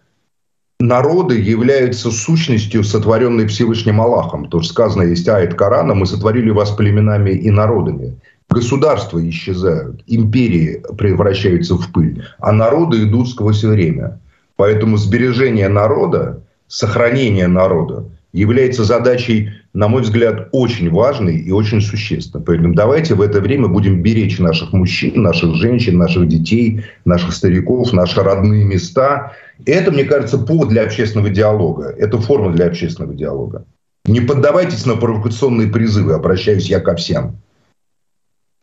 [0.79, 4.49] народы являются сущностью, сотворенной Всевышним Аллахом.
[4.49, 8.19] То, что сказано есть аят Корана, мы сотворили вас племенами и народами.
[8.49, 14.19] Государства исчезают, империи превращаются в пыль, а народы идут сквозь время.
[14.55, 22.43] Поэтому сбережение народа, сохранение народа является задачей на мой взгляд, очень важный и очень существенный.
[22.43, 27.91] Поэтому давайте в это время будем беречь наших мужчин, наших женщин, наших детей, наших стариков,
[27.91, 29.33] наши родные места.
[29.65, 31.93] Это, мне кажется, повод для общественного диалога.
[31.97, 33.65] Это форма для общественного диалога.
[34.05, 37.41] Не поддавайтесь на провокационные призывы, обращаюсь я ко всем.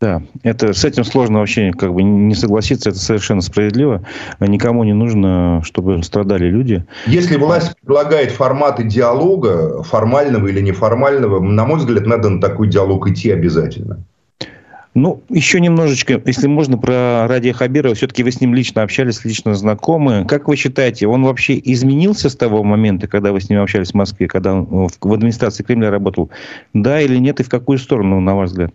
[0.03, 4.03] Да, это, с этим сложно вообще как бы не согласиться, это совершенно справедливо.
[4.41, 6.83] Никому не нужно, чтобы страдали люди.
[7.07, 13.07] Если власть предлагает форматы диалога, формального или неформального, на мой взгляд, надо на такой диалог
[13.07, 14.03] идти обязательно.
[14.93, 17.95] Ну, еще немножечко, если можно, про Радия Хабирова.
[17.95, 20.25] Все-таки вы с ним лично общались, лично знакомы.
[20.27, 23.95] Как вы считаете, он вообще изменился с того момента, когда вы с ним общались в
[23.95, 26.29] Москве, когда он в администрации Кремля работал?
[26.73, 28.73] Да или нет, и в какую сторону, на ваш взгляд?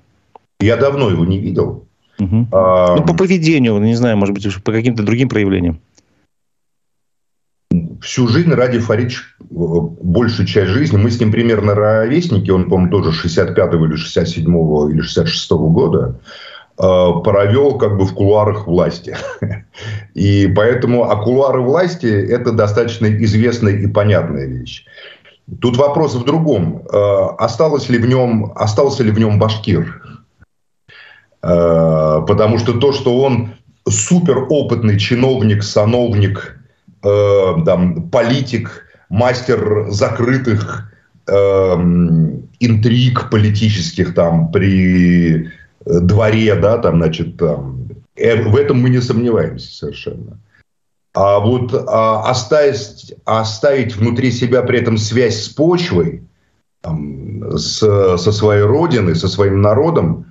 [0.61, 1.87] Я давно его не видел.
[2.19, 2.49] Угу.
[2.53, 5.81] А, ну, по поведению, не знаю, может быть, по каким-то другим проявлениям.
[8.01, 13.11] всю жизнь Ради Фарич, большую часть жизни, мы с ним примерно ровесники, он, по-моему, тоже
[13.11, 16.21] 65-го или 67-го или 66-го года,
[16.77, 16.83] э,
[17.23, 19.17] провел как бы в кулуарах власти.
[20.15, 24.85] И поэтому, а кулуары власти– это достаточно известная и понятная вещь.
[25.61, 26.83] Тут вопрос в другом.
[27.39, 30.08] Осталось ли в нем, остался ли в нем башкир?
[31.41, 33.53] Потому что то, что он
[33.89, 36.59] суперопытный чиновник, сановник,
[37.03, 40.93] э, там, политик, мастер закрытых
[41.27, 41.33] э,
[42.61, 45.51] интриг политических там при
[45.85, 50.39] дворе, да, там, значит, там, э, в этом мы не сомневаемся совершенно.
[51.15, 56.23] А вот а, оставить, оставить внутри себя при этом связь с почвой,
[56.81, 60.28] там, с, со своей родиной, со своим народом,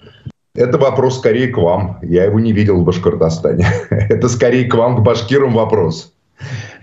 [0.57, 1.99] это вопрос скорее к вам.
[2.01, 3.65] Я его не видел в Башкортостане.
[3.89, 6.13] Это скорее к вам, к башкирам вопрос.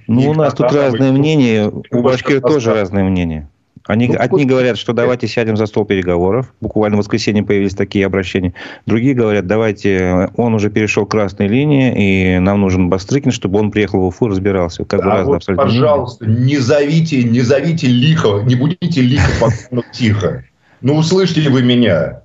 [0.07, 1.71] Ну, И у нас тут разные мнения.
[1.91, 3.49] У башкир тоже разные мнения.
[3.87, 6.55] Они, ну, одни говорят, что давайте сядем за стол переговоров.
[6.63, 8.55] Буквально в воскресенье появились такие обращения.
[8.87, 14.01] Другие говорят, давайте, он уже перешел красные линии, и нам нужен Бастрыкин, чтобы он приехал
[14.01, 14.85] в Уфу и разбирался.
[14.87, 16.45] Как да, бы вот, пожалуйста, мнения.
[16.45, 19.51] не зовите, не зовите лихо, не будите лихо,
[19.93, 20.45] тихо.
[20.81, 22.24] Ну, услышите вы меня.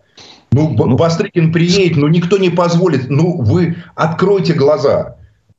[0.52, 3.10] Ну, ну, Бастрыкин приедет, но никто не позволит.
[3.10, 5.16] Ну, вы откройте глаза.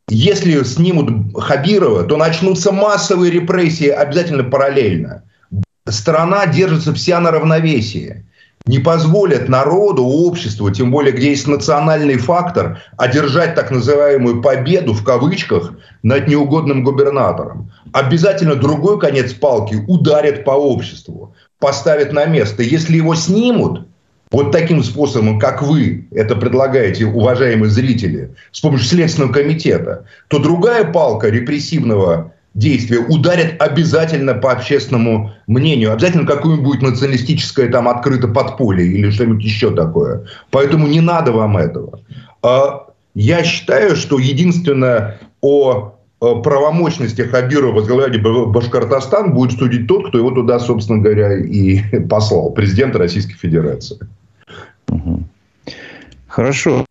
[0.08, 5.22] Если снимут Хабирова, то начнутся массовые репрессии обязательно параллельно.
[5.88, 8.26] Страна держится вся на равновесии.
[8.66, 15.02] Не позволят народу, обществу, тем более, где есть национальный фактор, одержать так называемую победу, в
[15.02, 15.72] кавычках,
[16.02, 17.72] над неугодным губернатором.
[17.92, 22.62] Обязательно другой конец палки ударят по обществу, поставят на место.
[22.62, 23.86] Если его снимут,
[24.30, 30.84] вот таким способом, как вы это предлагаете, уважаемые зрители, с помощью Следственного комитета, то другая
[30.84, 35.92] палка репрессивного действия ударит обязательно по общественному мнению.
[35.92, 40.26] Обязательно какое-нибудь националистическое там открыто подполье или что-нибудь еще такое.
[40.50, 42.00] Поэтому не надо вам этого.
[42.42, 50.30] А я считаю, что единственное о правомощности Хабирова возглавлять Башкортостан будет судить тот, кто его
[50.30, 53.98] туда, собственно говоря, и послал, президент Российской Федерации.
[56.26, 56.86] Хорошо.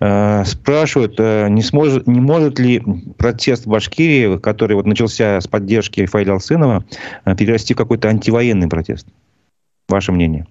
[0.00, 2.82] Э, спрашивают, э, не, сможет, не может ли
[3.16, 6.84] протест в Башкирии, который вот начался с поддержки Фаиля Алсынова,
[7.24, 9.06] э, перерасти в какой-то антивоенный протест?
[9.88, 10.46] Ваше мнение?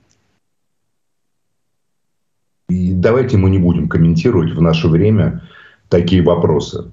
[2.70, 5.44] И давайте мы не будем комментировать в наше время
[5.90, 6.92] такие вопросы.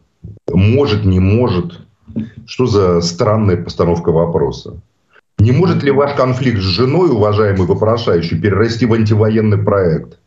[0.53, 1.81] Может, не может.
[2.47, 4.81] Что за странная постановка вопроса?
[5.41, 10.19] Не может ли ваш конфликт с женой, уважаемый вопрошающий, перерасти в антивоенный проект?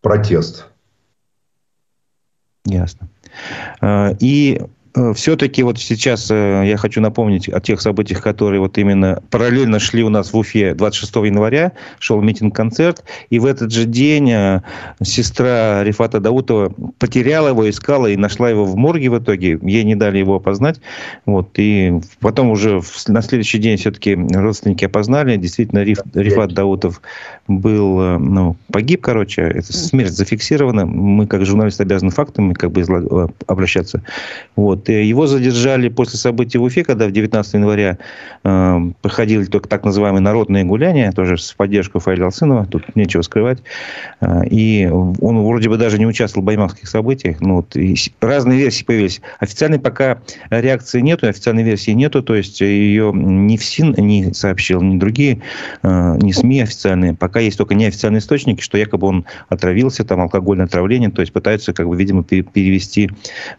[0.00, 0.66] Протест.
[2.64, 3.08] Ясно.
[3.80, 4.60] А, и
[5.14, 10.02] все-таки вот сейчас э, я хочу напомнить о тех событиях, которые вот именно параллельно шли
[10.02, 14.62] у нас в Уфе 26 января, шел митинг-концерт, и в этот же день э,
[15.02, 19.96] сестра Рифата Даутова потеряла его, искала и нашла его в морге в итоге, ей не
[19.96, 20.80] дали его опознать,
[21.26, 27.02] вот, и потом уже на следующий день все-таки родственники опознали, действительно Риф, Рифат Даутов
[27.48, 32.82] был, ну, погиб, короче, это смерть зафиксирована, мы как журналисты обязаны фактами как бы
[33.46, 34.02] обращаться,
[34.54, 37.98] вот, его задержали после событий в Уфе, когда в 19 января
[38.44, 43.62] э, проходили только так называемые народные гуляния, тоже с поддержкой Фаиля Алсынова, тут нечего скрывать.
[44.20, 47.40] Э, и он вроде бы даже не участвовал в баймакских событиях.
[47.40, 47.76] Ну, вот,
[48.20, 49.20] разные версии появились.
[49.38, 50.18] Официальной пока
[50.50, 55.40] реакции нету, официальной версии нету, то есть ее ни ФСИН не сообщил, ни другие,
[55.82, 57.14] э, ни СМИ официальные.
[57.14, 61.72] Пока есть только неофициальные источники, что якобы он отравился, там алкогольное отравление, то есть пытаются,
[61.72, 63.10] как бы, видимо, перевести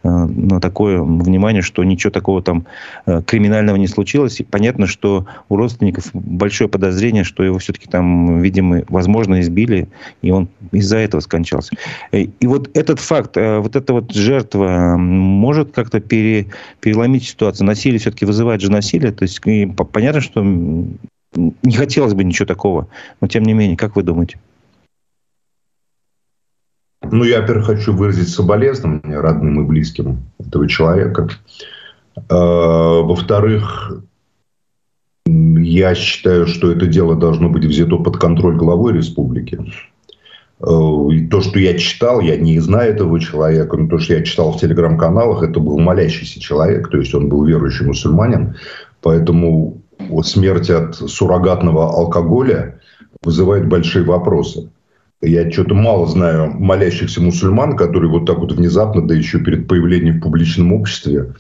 [0.04, 2.66] э, на такое внимание, что ничего такого там
[3.06, 4.40] э, криминального не случилось.
[4.40, 9.88] И понятно, что у родственников большое подозрение, что его все-таки там, видимо, возможно, избили,
[10.22, 11.76] и он из-за этого скончался.
[12.12, 16.48] Э, и вот этот факт, э, вот эта вот жертва может как-то пере,
[16.80, 17.68] переломить ситуацию.
[17.68, 19.12] Насилие все-таки вызывает же насилие.
[19.12, 19.42] То есть
[19.92, 22.88] понятно, что не хотелось бы ничего такого.
[23.22, 24.40] Но тем не менее, как вы думаете?
[27.12, 31.30] Ну, я, во-первых, хочу выразить соболезнования родным и близким этого человека.
[32.30, 34.02] А, во-вторых,
[35.26, 39.60] я считаю, что это дело должно быть взято под контроль главой республики.
[40.60, 44.24] А, и то, что я читал, я не знаю этого человека, но то, что я
[44.24, 48.56] читал в телеграм-каналах, это был молящийся человек, то есть он был верующий мусульманин.
[49.02, 49.82] Поэтому
[50.24, 52.80] смерть от суррогатного алкоголя
[53.24, 54.70] вызывает большие вопросы.
[55.22, 60.20] Я что-то мало знаю молящихся мусульман, которые вот так вот внезапно, да еще перед появлением
[60.20, 61.34] в публичном обществе,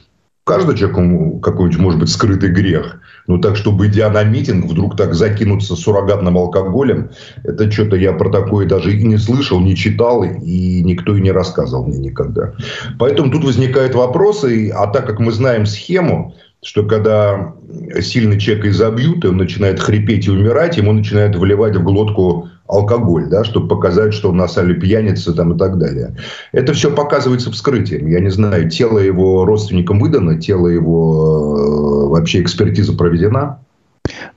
[0.47, 3.01] Каждый человек какой-нибудь, может быть, скрытый грех.
[3.27, 7.09] Ну, так, чтобы, идя на митинг, вдруг так закинуться суррогатным алкоголем,
[7.43, 11.33] это что-то я про такое даже и не слышал, не читал, и никто и не
[11.33, 12.53] рассказывал мне никогда.
[12.97, 17.53] Поэтому тут возникают вопросы, а так как мы знаем схему, что когда
[17.99, 23.27] сильный человек изобьют, и он начинает хрипеть и умирать, ему начинают вливать в глотку алкоголь,
[23.27, 26.15] да, чтобы показать, что он на сале пьяница там, и так далее.
[26.51, 28.07] Это все показывается вскрытием.
[28.07, 33.59] Я не знаю, тело его родственникам выдано, тело его э, вообще экспертиза проведена.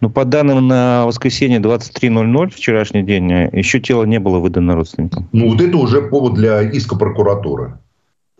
[0.00, 5.28] Ну, по данным на воскресенье 23.00, вчерашний день, э, еще тело не было выдано родственникам.
[5.32, 7.74] Ну, вот это уже повод для иска прокуратуры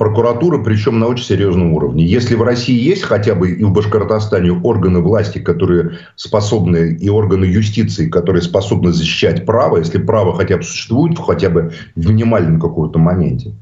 [0.00, 2.06] прокуратуры, причем на очень серьезном уровне.
[2.06, 7.44] Если в России есть хотя бы и в Башкортостане органы власти, которые способны, и органы
[7.44, 12.98] юстиции, которые способны защищать право, если право хотя бы существует, хотя бы в минимальном каком-то
[12.98, 13.52] моменте,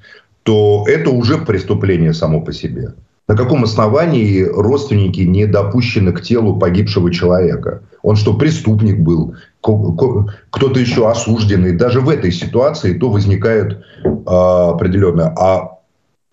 [0.45, 2.95] то это уже преступление само по себе.
[3.27, 7.83] На каком основании родственники не допущены к телу погибшего человека?
[8.05, 9.35] Он что, преступник был?
[9.61, 11.73] Кто-то еще осужденный?
[11.73, 13.73] Даже в этой ситуации то возникает
[14.05, 15.35] э, определенно.
[15.37, 15.78] А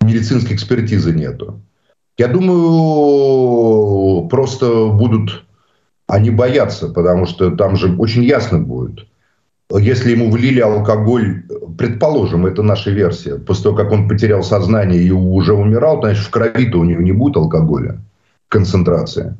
[0.06, 1.60] медицинской экспертизы нету.
[2.16, 5.44] Я думаю, просто будут
[6.06, 9.06] они боятся, потому что там же очень ясно будет.
[9.70, 11.42] Если ему влили алкоголь,
[11.76, 16.30] предположим, это наша версия, после того, как он потерял сознание и уже умирал, значит, в
[16.30, 17.98] крови-то у него не будет алкоголя,
[18.48, 19.36] концентрация.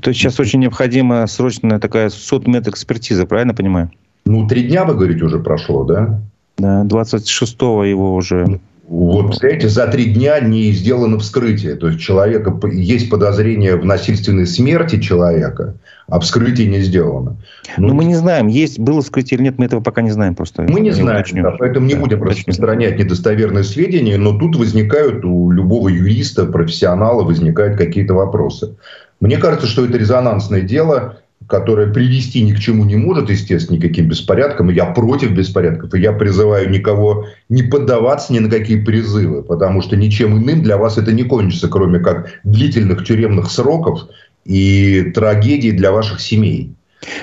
[0.00, 3.90] То есть сейчас очень необходима срочная такая судмедэкспертиза, правильно понимаю?
[4.26, 6.20] Ну, три дня, вы говорите, уже прошло, да?
[6.58, 8.58] Да, 26-го его уже
[8.88, 11.74] вот, представляете, за три дня не сделано вскрытие.
[11.74, 15.74] То есть человека есть подозрение в насильственной смерти человека,
[16.08, 17.36] а вскрытие не сделано.
[17.76, 20.34] Ну, Но мы не знаем, есть было вскрытие или нет, мы этого пока не знаем
[20.34, 20.62] просто.
[20.62, 25.22] Мы не, не знаем, да, поэтому не да, будем распространять недостоверные сведения, но тут возникают
[25.22, 28.76] у любого юриста, профессионала возникают какие-то вопросы.
[29.20, 31.18] Мне кажется, что это резонансное дело
[31.48, 34.70] которая привести ни к чему не может, естественно, никаким беспорядкам.
[34.70, 35.94] И я против беспорядков.
[35.94, 40.76] И я призываю никого не поддаваться ни на какие призывы, потому что ничем иным для
[40.76, 44.08] вас это не кончится, кроме как длительных тюремных сроков
[44.44, 46.74] и трагедий для ваших семей.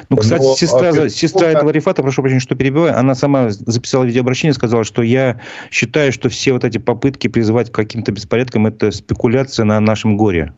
[0.10, 4.06] Ну, кстати, Но, сестра, а, сестра этого Рифата, прошу прощения, что перебиваю, она сама записала
[4.06, 8.90] видеообращение, сказала, что я считаю, что все вот эти попытки призывать к каким-то беспорядкам– это
[8.92, 10.54] спекуляция на нашем горе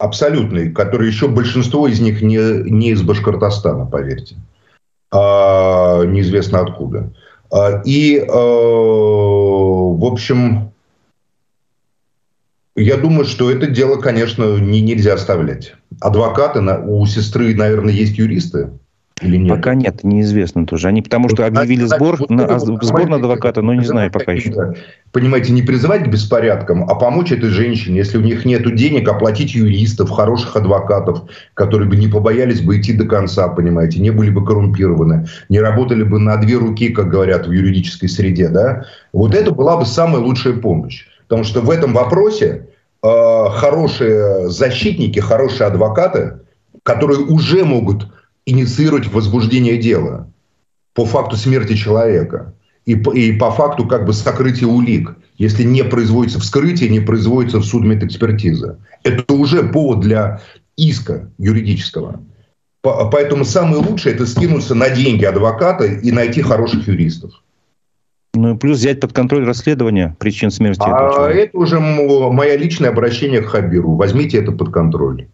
[0.00, 2.38] абсолютный, которые еще большинство из них не,
[2.68, 4.36] не из Башкортостана, поверьте,
[5.12, 7.12] а неизвестно откуда.
[7.52, 10.72] А, и, э, в общем,
[12.76, 15.74] я думаю, что это дело, конечно, не, нельзя оставлять.
[16.00, 18.70] Адвокаты, у сестры, наверное, есть юристы,
[19.20, 19.56] или нет?
[19.56, 20.88] Пока нет, неизвестно тоже.
[20.88, 24.74] Они потому что объявили сбор, вот, на, сбор на адвоката, но не знаю пока еще.
[25.12, 29.54] Понимаете, не призывать к беспорядкам, а помочь этой женщине, если у них нет денег, оплатить
[29.54, 31.22] юристов, хороших адвокатов,
[31.54, 36.02] которые бы не побоялись бы идти до конца, понимаете, не были бы коррумпированы, не работали
[36.02, 38.84] бы на две руки, как говорят в юридической среде, да.
[39.12, 41.06] Вот это была бы самая лучшая помощь.
[41.28, 42.66] Потому что в этом вопросе
[43.02, 46.40] э, хорошие защитники, хорошие адвокаты,
[46.82, 48.06] которые уже могут
[48.50, 50.28] инициировать возбуждение дела
[50.94, 55.84] по факту смерти человека и по, и по факту как бы сокрытия улик, если не
[55.84, 58.78] производится вскрытие, не производится в судмедэкспертиза.
[59.04, 60.40] Это уже повод для
[60.76, 62.20] иска юридического.
[62.82, 67.30] Поэтому самое лучшее– это скинуться на деньги адвоката и найти хороших юристов.
[68.32, 70.82] Ну и плюс взять под контроль расследование причин смерти.
[70.82, 73.96] А это уже мое личное обращение к Хабиру.
[73.96, 75.26] Возьмите это под контроль.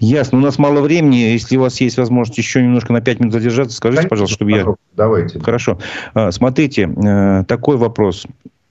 [0.00, 0.38] Ясно.
[0.38, 1.16] У нас мало времени.
[1.16, 4.52] Если у вас есть возможность еще немножко на 5 минут задержаться, скажите, Конечно, пожалуйста, чтобы
[4.52, 4.66] я...
[4.96, 5.40] Давайте.
[5.40, 5.78] Хорошо.
[6.14, 8.26] А, смотрите, э, такой вопрос.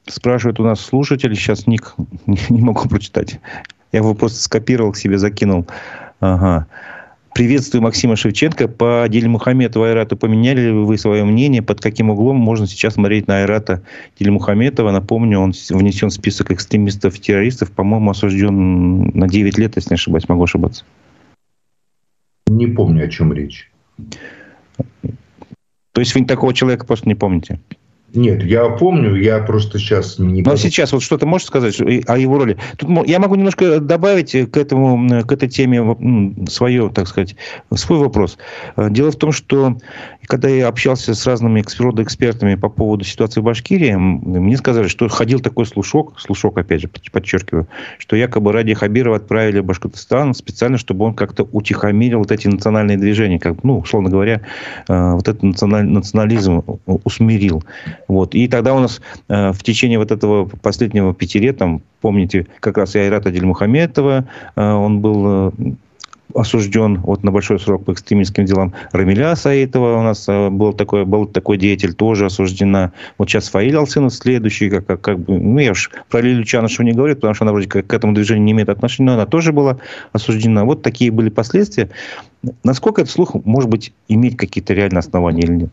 [0.06, 1.36] Спрашивает у нас слушатель.
[1.36, 1.96] Сейчас ник
[2.50, 3.40] не могу прочитать.
[3.92, 5.68] Я его просто скопировал, к себе закинул.
[6.20, 6.68] Ага.
[7.34, 8.68] Приветствую Максима Шевченко.
[8.68, 11.62] По Дельмухаметову Айрату поменяли ли вы свое мнение?
[11.62, 13.84] Под каким углом можно сейчас смотреть на Айрата
[14.20, 14.92] Дельмухаметова?
[14.92, 17.72] Напомню, он внесен в список экстремистов-террористов.
[17.72, 20.28] По-моему, осужден на 9 лет, если не ошибаюсь.
[20.28, 20.84] Могу ошибаться.
[22.48, 23.70] Не помню, о чем речь.
[25.92, 27.60] То есть вы такого человека просто не помните?
[28.14, 30.42] Нет, я помню, я просто сейчас не...
[30.42, 32.58] Но сейчас вот что-то можешь сказать о его роли?
[32.78, 37.36] Тут я могу немножко добавить к, этому, к этой теме свое, так сказать,
[37.76, 38.38] свой вопрос.
[38.78, 39.78] Дело в том, что
[40.28, 45.40] когда я общался с разными экспертами по поводу ситуации в Башкирии, мне сказали, что ходил
[45.40, 47.68] такой слушок, слушок, опять же, подчеркиваю,
[47.98, 52.98] что якобы Ради Хабирова отправили в Башкортостан специально, чтобы он как-то утихомирил вот эти национальные
[52.98, 54.42] движения, как, ну, условно говоря,
[54.90, 57.64] э, вот этот национализм усмирил.
[58.10, 58.36] Вот.
[58.36, 62.78] И тогда у нас э, в течение вот этого последнего пяти лет, там, помните, как
[62.78, 64.26] раз и Айрата Дельмухаметова,
[64.56, 65.54] э, он был
[66.36, 68.74] осужден вот на большой срок по экстремистским делам.
[68.92, 72.92] Рамиля Саитова у нас э, был такой, был такой деятель, тоже осуждена.
[73.18, 76.88] Вот сейчас Фаиль Алсынов следующий, как, как, как бы, ну, я уж про Лилю Чанышеву
[76.88, 79.26] не говорю, потому что она вроде как к этому движению не имеет отношения, но она
[79.26, 79.78] тоже была
[80.12, 80.66] осуждена.
[80.66, 81.90] Вот такие были последствия.
[82.64, 85.70] Насколько этот слух, может быть, иметь какие-то реальные основания или нет?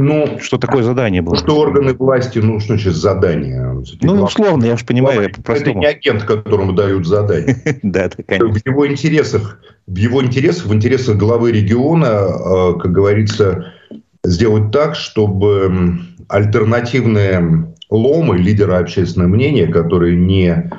[0.00, 1.36] Ну, что такое задание было?
[1.36, 3.82] Что органы власти, ну, что значит задание?
[4.00, 7.56] Ну, условно, я же понимаю, это Это не агент, которому дают задание.
[7.82, 8.48] Да, это, конечно.
[8.48, 13.72] В его интересах, в его интересах, в интересах главы региона, э, как говорится,
[14.24, 20.70] сделать так, чтобы альтернативные ломы лидера общественного мнения, которые не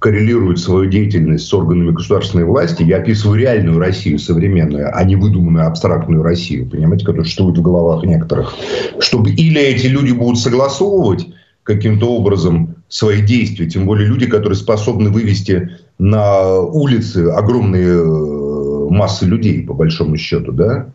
[0.00, 5.66] коррелирует свою деятельность с органами государственной власти, я описываю реальную Россию современную, а не выдуманную
[5.66, 8.54] абстрактную Россию, понимаете, которая существует в головах некоторых.
[9.00, 11.26] Чтобы или эти люди будут согласовывать
[11.62, 19.24] каким-то образом свои действия, тем более люди, которые способны вывести на улицы огромные э, массы
[19.26, 20.88] людей, по большому счету, да,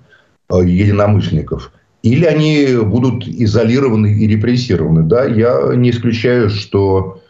[0.50, 1.72] э, единомышленников,
[2.04, 5.04] или они будут изолированы и репрессированы.
[5.04, 7.22] Да, я не исключаю, что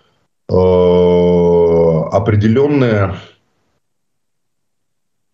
[0.51, 3.15] определенные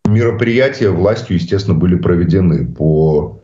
[0.07, 3.39] мероприятия властью, естественно, были проведены по...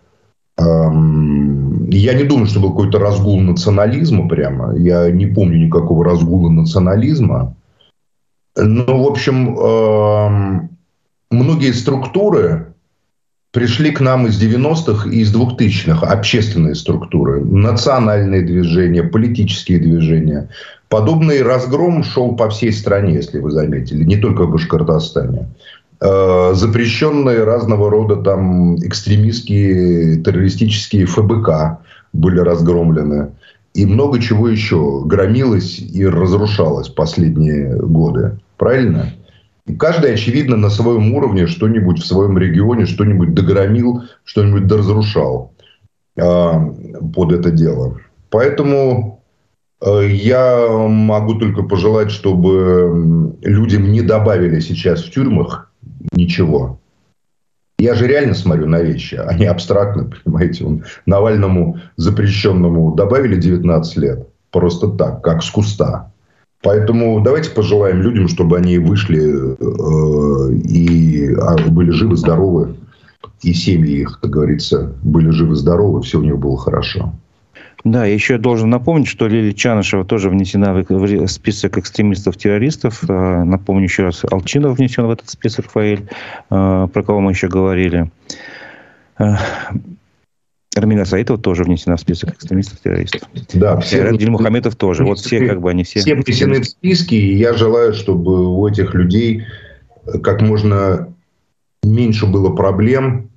[0.58, 4.76] Эм, я не думаю, что был какой-то разгул национализма прямо.
[4.78, 7.56] Я не помню никакого разгула национализма.
[8.56, 10.70] Но, в общем, эм,
[11.32, 12.73] многие структуры
[13.54, 20.49] пришли к нам из 90-х и из 2000-х, общественные структуры, национальные движения, политические движения,
[20.93, 25.47] Подобный разгром шел по всей стране, если вы заметили, не только в Башкортостане.
[25.99, 31.80] Э, запрещенные разного рода там экстремистские, террористические ФБК
[32.14, 33.32] были разгромлены.
[33.74, 38.38] И много чего еще громилось и разрушалось последние годы.
[38.58, 39.12] Правильно?
[39.80, 45.53] Каждый, очевидно, на своем уровне что-нибудь в своем регионе, что-нибудь догромил, что-нибудь доразрушал
[46.18, 46.22] э,
[47.14, 47.99] под это дело.
[48.30, 49.24] Поэтому
[49.84, 55.72] Э, я могу только пожелать, чтобы людям не добавили сейчас в тюрьмах
[56.14, 56.80] ничего.
[57.78, 60.64] Я же реально смотрю на вещи, а не абстрактно, понимаете.
[60.66, 64.28] Он, Навальному запрещенному добавили 19 лет.
[64.51, 66.12] Просто так, как с куста.
[66.64, 72.76] Поэтому давайте пожелаем людям, чтобы они вышли э, и а, были живы, здоровы.
[73.41, 77.14] И семьи их, как говорится, были живы, здоровы, все у них было хорошо.
[77.84, 83.03] Да, еще я должен напомнить, что Лили Чанышева тоже внесена в список экстремистов-террористов.
[83.09, 86.07] А, напомню еще раз, Алчинов внесен в этот список, Фаэль,
[86.49, 88.09] а, про кого мы еще говорили.
[90.76, 93.22] Армина Саитова тоже внесена в список экстремистов-террористов.
[93.54, 94.04] Да, все.
[94.04, 95.04] Радиль Мухаметов тоже.
[95.04, 96.00] Вот все, как бы, они все...
[96.00, 99.46] Все внесены в списки, и я желаю, чтобы у этих людей
[100.22, 101.14] как можно
[101.84, 103.30] меньше было проблем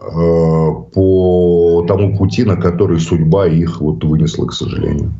[0.00, 5.12] Э, по тому пути, на который судьба их вот вынесла, к сожалению.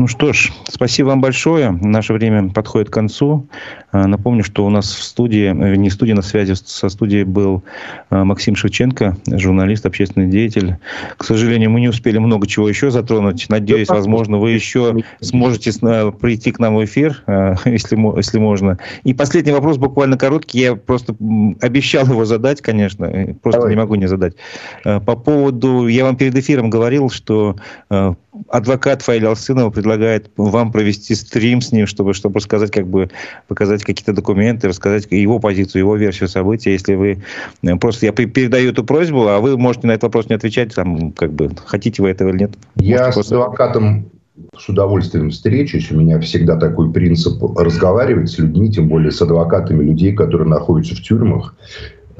[0.00, 1.72] Ну что ж, спасибо вам большое.
[1.72, 3.46] Наше время подходит к концу.
[3.92, 7.24] А, напомню, что у нас в студии, э, не в студии, на связи со студией
[7.24, 7.62] был
[8.08, 10.76] а, Максим Шевченко, журналист, общественный деятель.
[11.18, 13.44] К сожалению, мы не успели много чего еще затронуть.
[13.50, 15.70] Надеюсь, возможно, вы еще сможете
[16.12, 17.22] прийти к нам в эфир,
[17.66, 18.78] если, если можно.
[19.04, 20.60] И последний вопрос, буквально короткий.
[20.60, 21.14] Я просто
[21.60, 23.04] обещал его задать, конечно.
[23.04, 23.74] Э, просто Давай.
[23.74, 24.32] не могу не задать.
[24.82, 25.88] По поводу...
[25.88, 27.56] Я вам перед эфиром говорил, что
[28.48, 33.10] адвокат Фаиля Алсынова предлагает вам провести стрим с ним, чтобы, чтобы рассказать, как бы
[33.48, 36.70] показать какие-то документы, рассказать его позицию, его версию событий.
[36.70, 37.22] Если вы
[37.62, 41.12] э, просто я передаю эту просьбу, а вы можете на этот вопрос не отвечать, там,
[41.12, 42.52] как бы хотите вы этого или нет.
[42.76, 44.10] Я с адвокатом
[44.56, 45.90] с удовольствием встречусь.
[45.90, 50.94] У меня всегда такой принцип разговаривать с людьми, тем более с адвокатами людей, которые находятся
[50.94, 51.54] в тюрьмах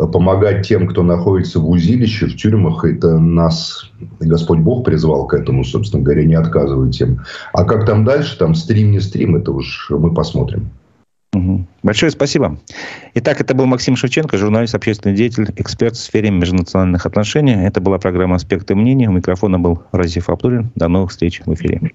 [0.07, 3.91] помогать тем, кто находится в узилище, в тюрьмах, это нас
[4.21, 7.21] Господь Бог призвал к этому, собственно говоря, не отказывать им.
[7.53, 10.71] А как там дальше, там стрим, не стрим, это уж мы посмотрим.
[11.83, 12.59] Большое спасибо.
[13.15, 17.53] Итак, это был Максим Шевченко, журналист, общественный деятель, эксперт в сфере межнациональных отношений.
[17.53, 19.09] Это была программа «Аспекты мнений».
[19.09, 20.73] У микрофона был Разиф Абдулин.
[20.75, 21.93] До новых встреч в эфире.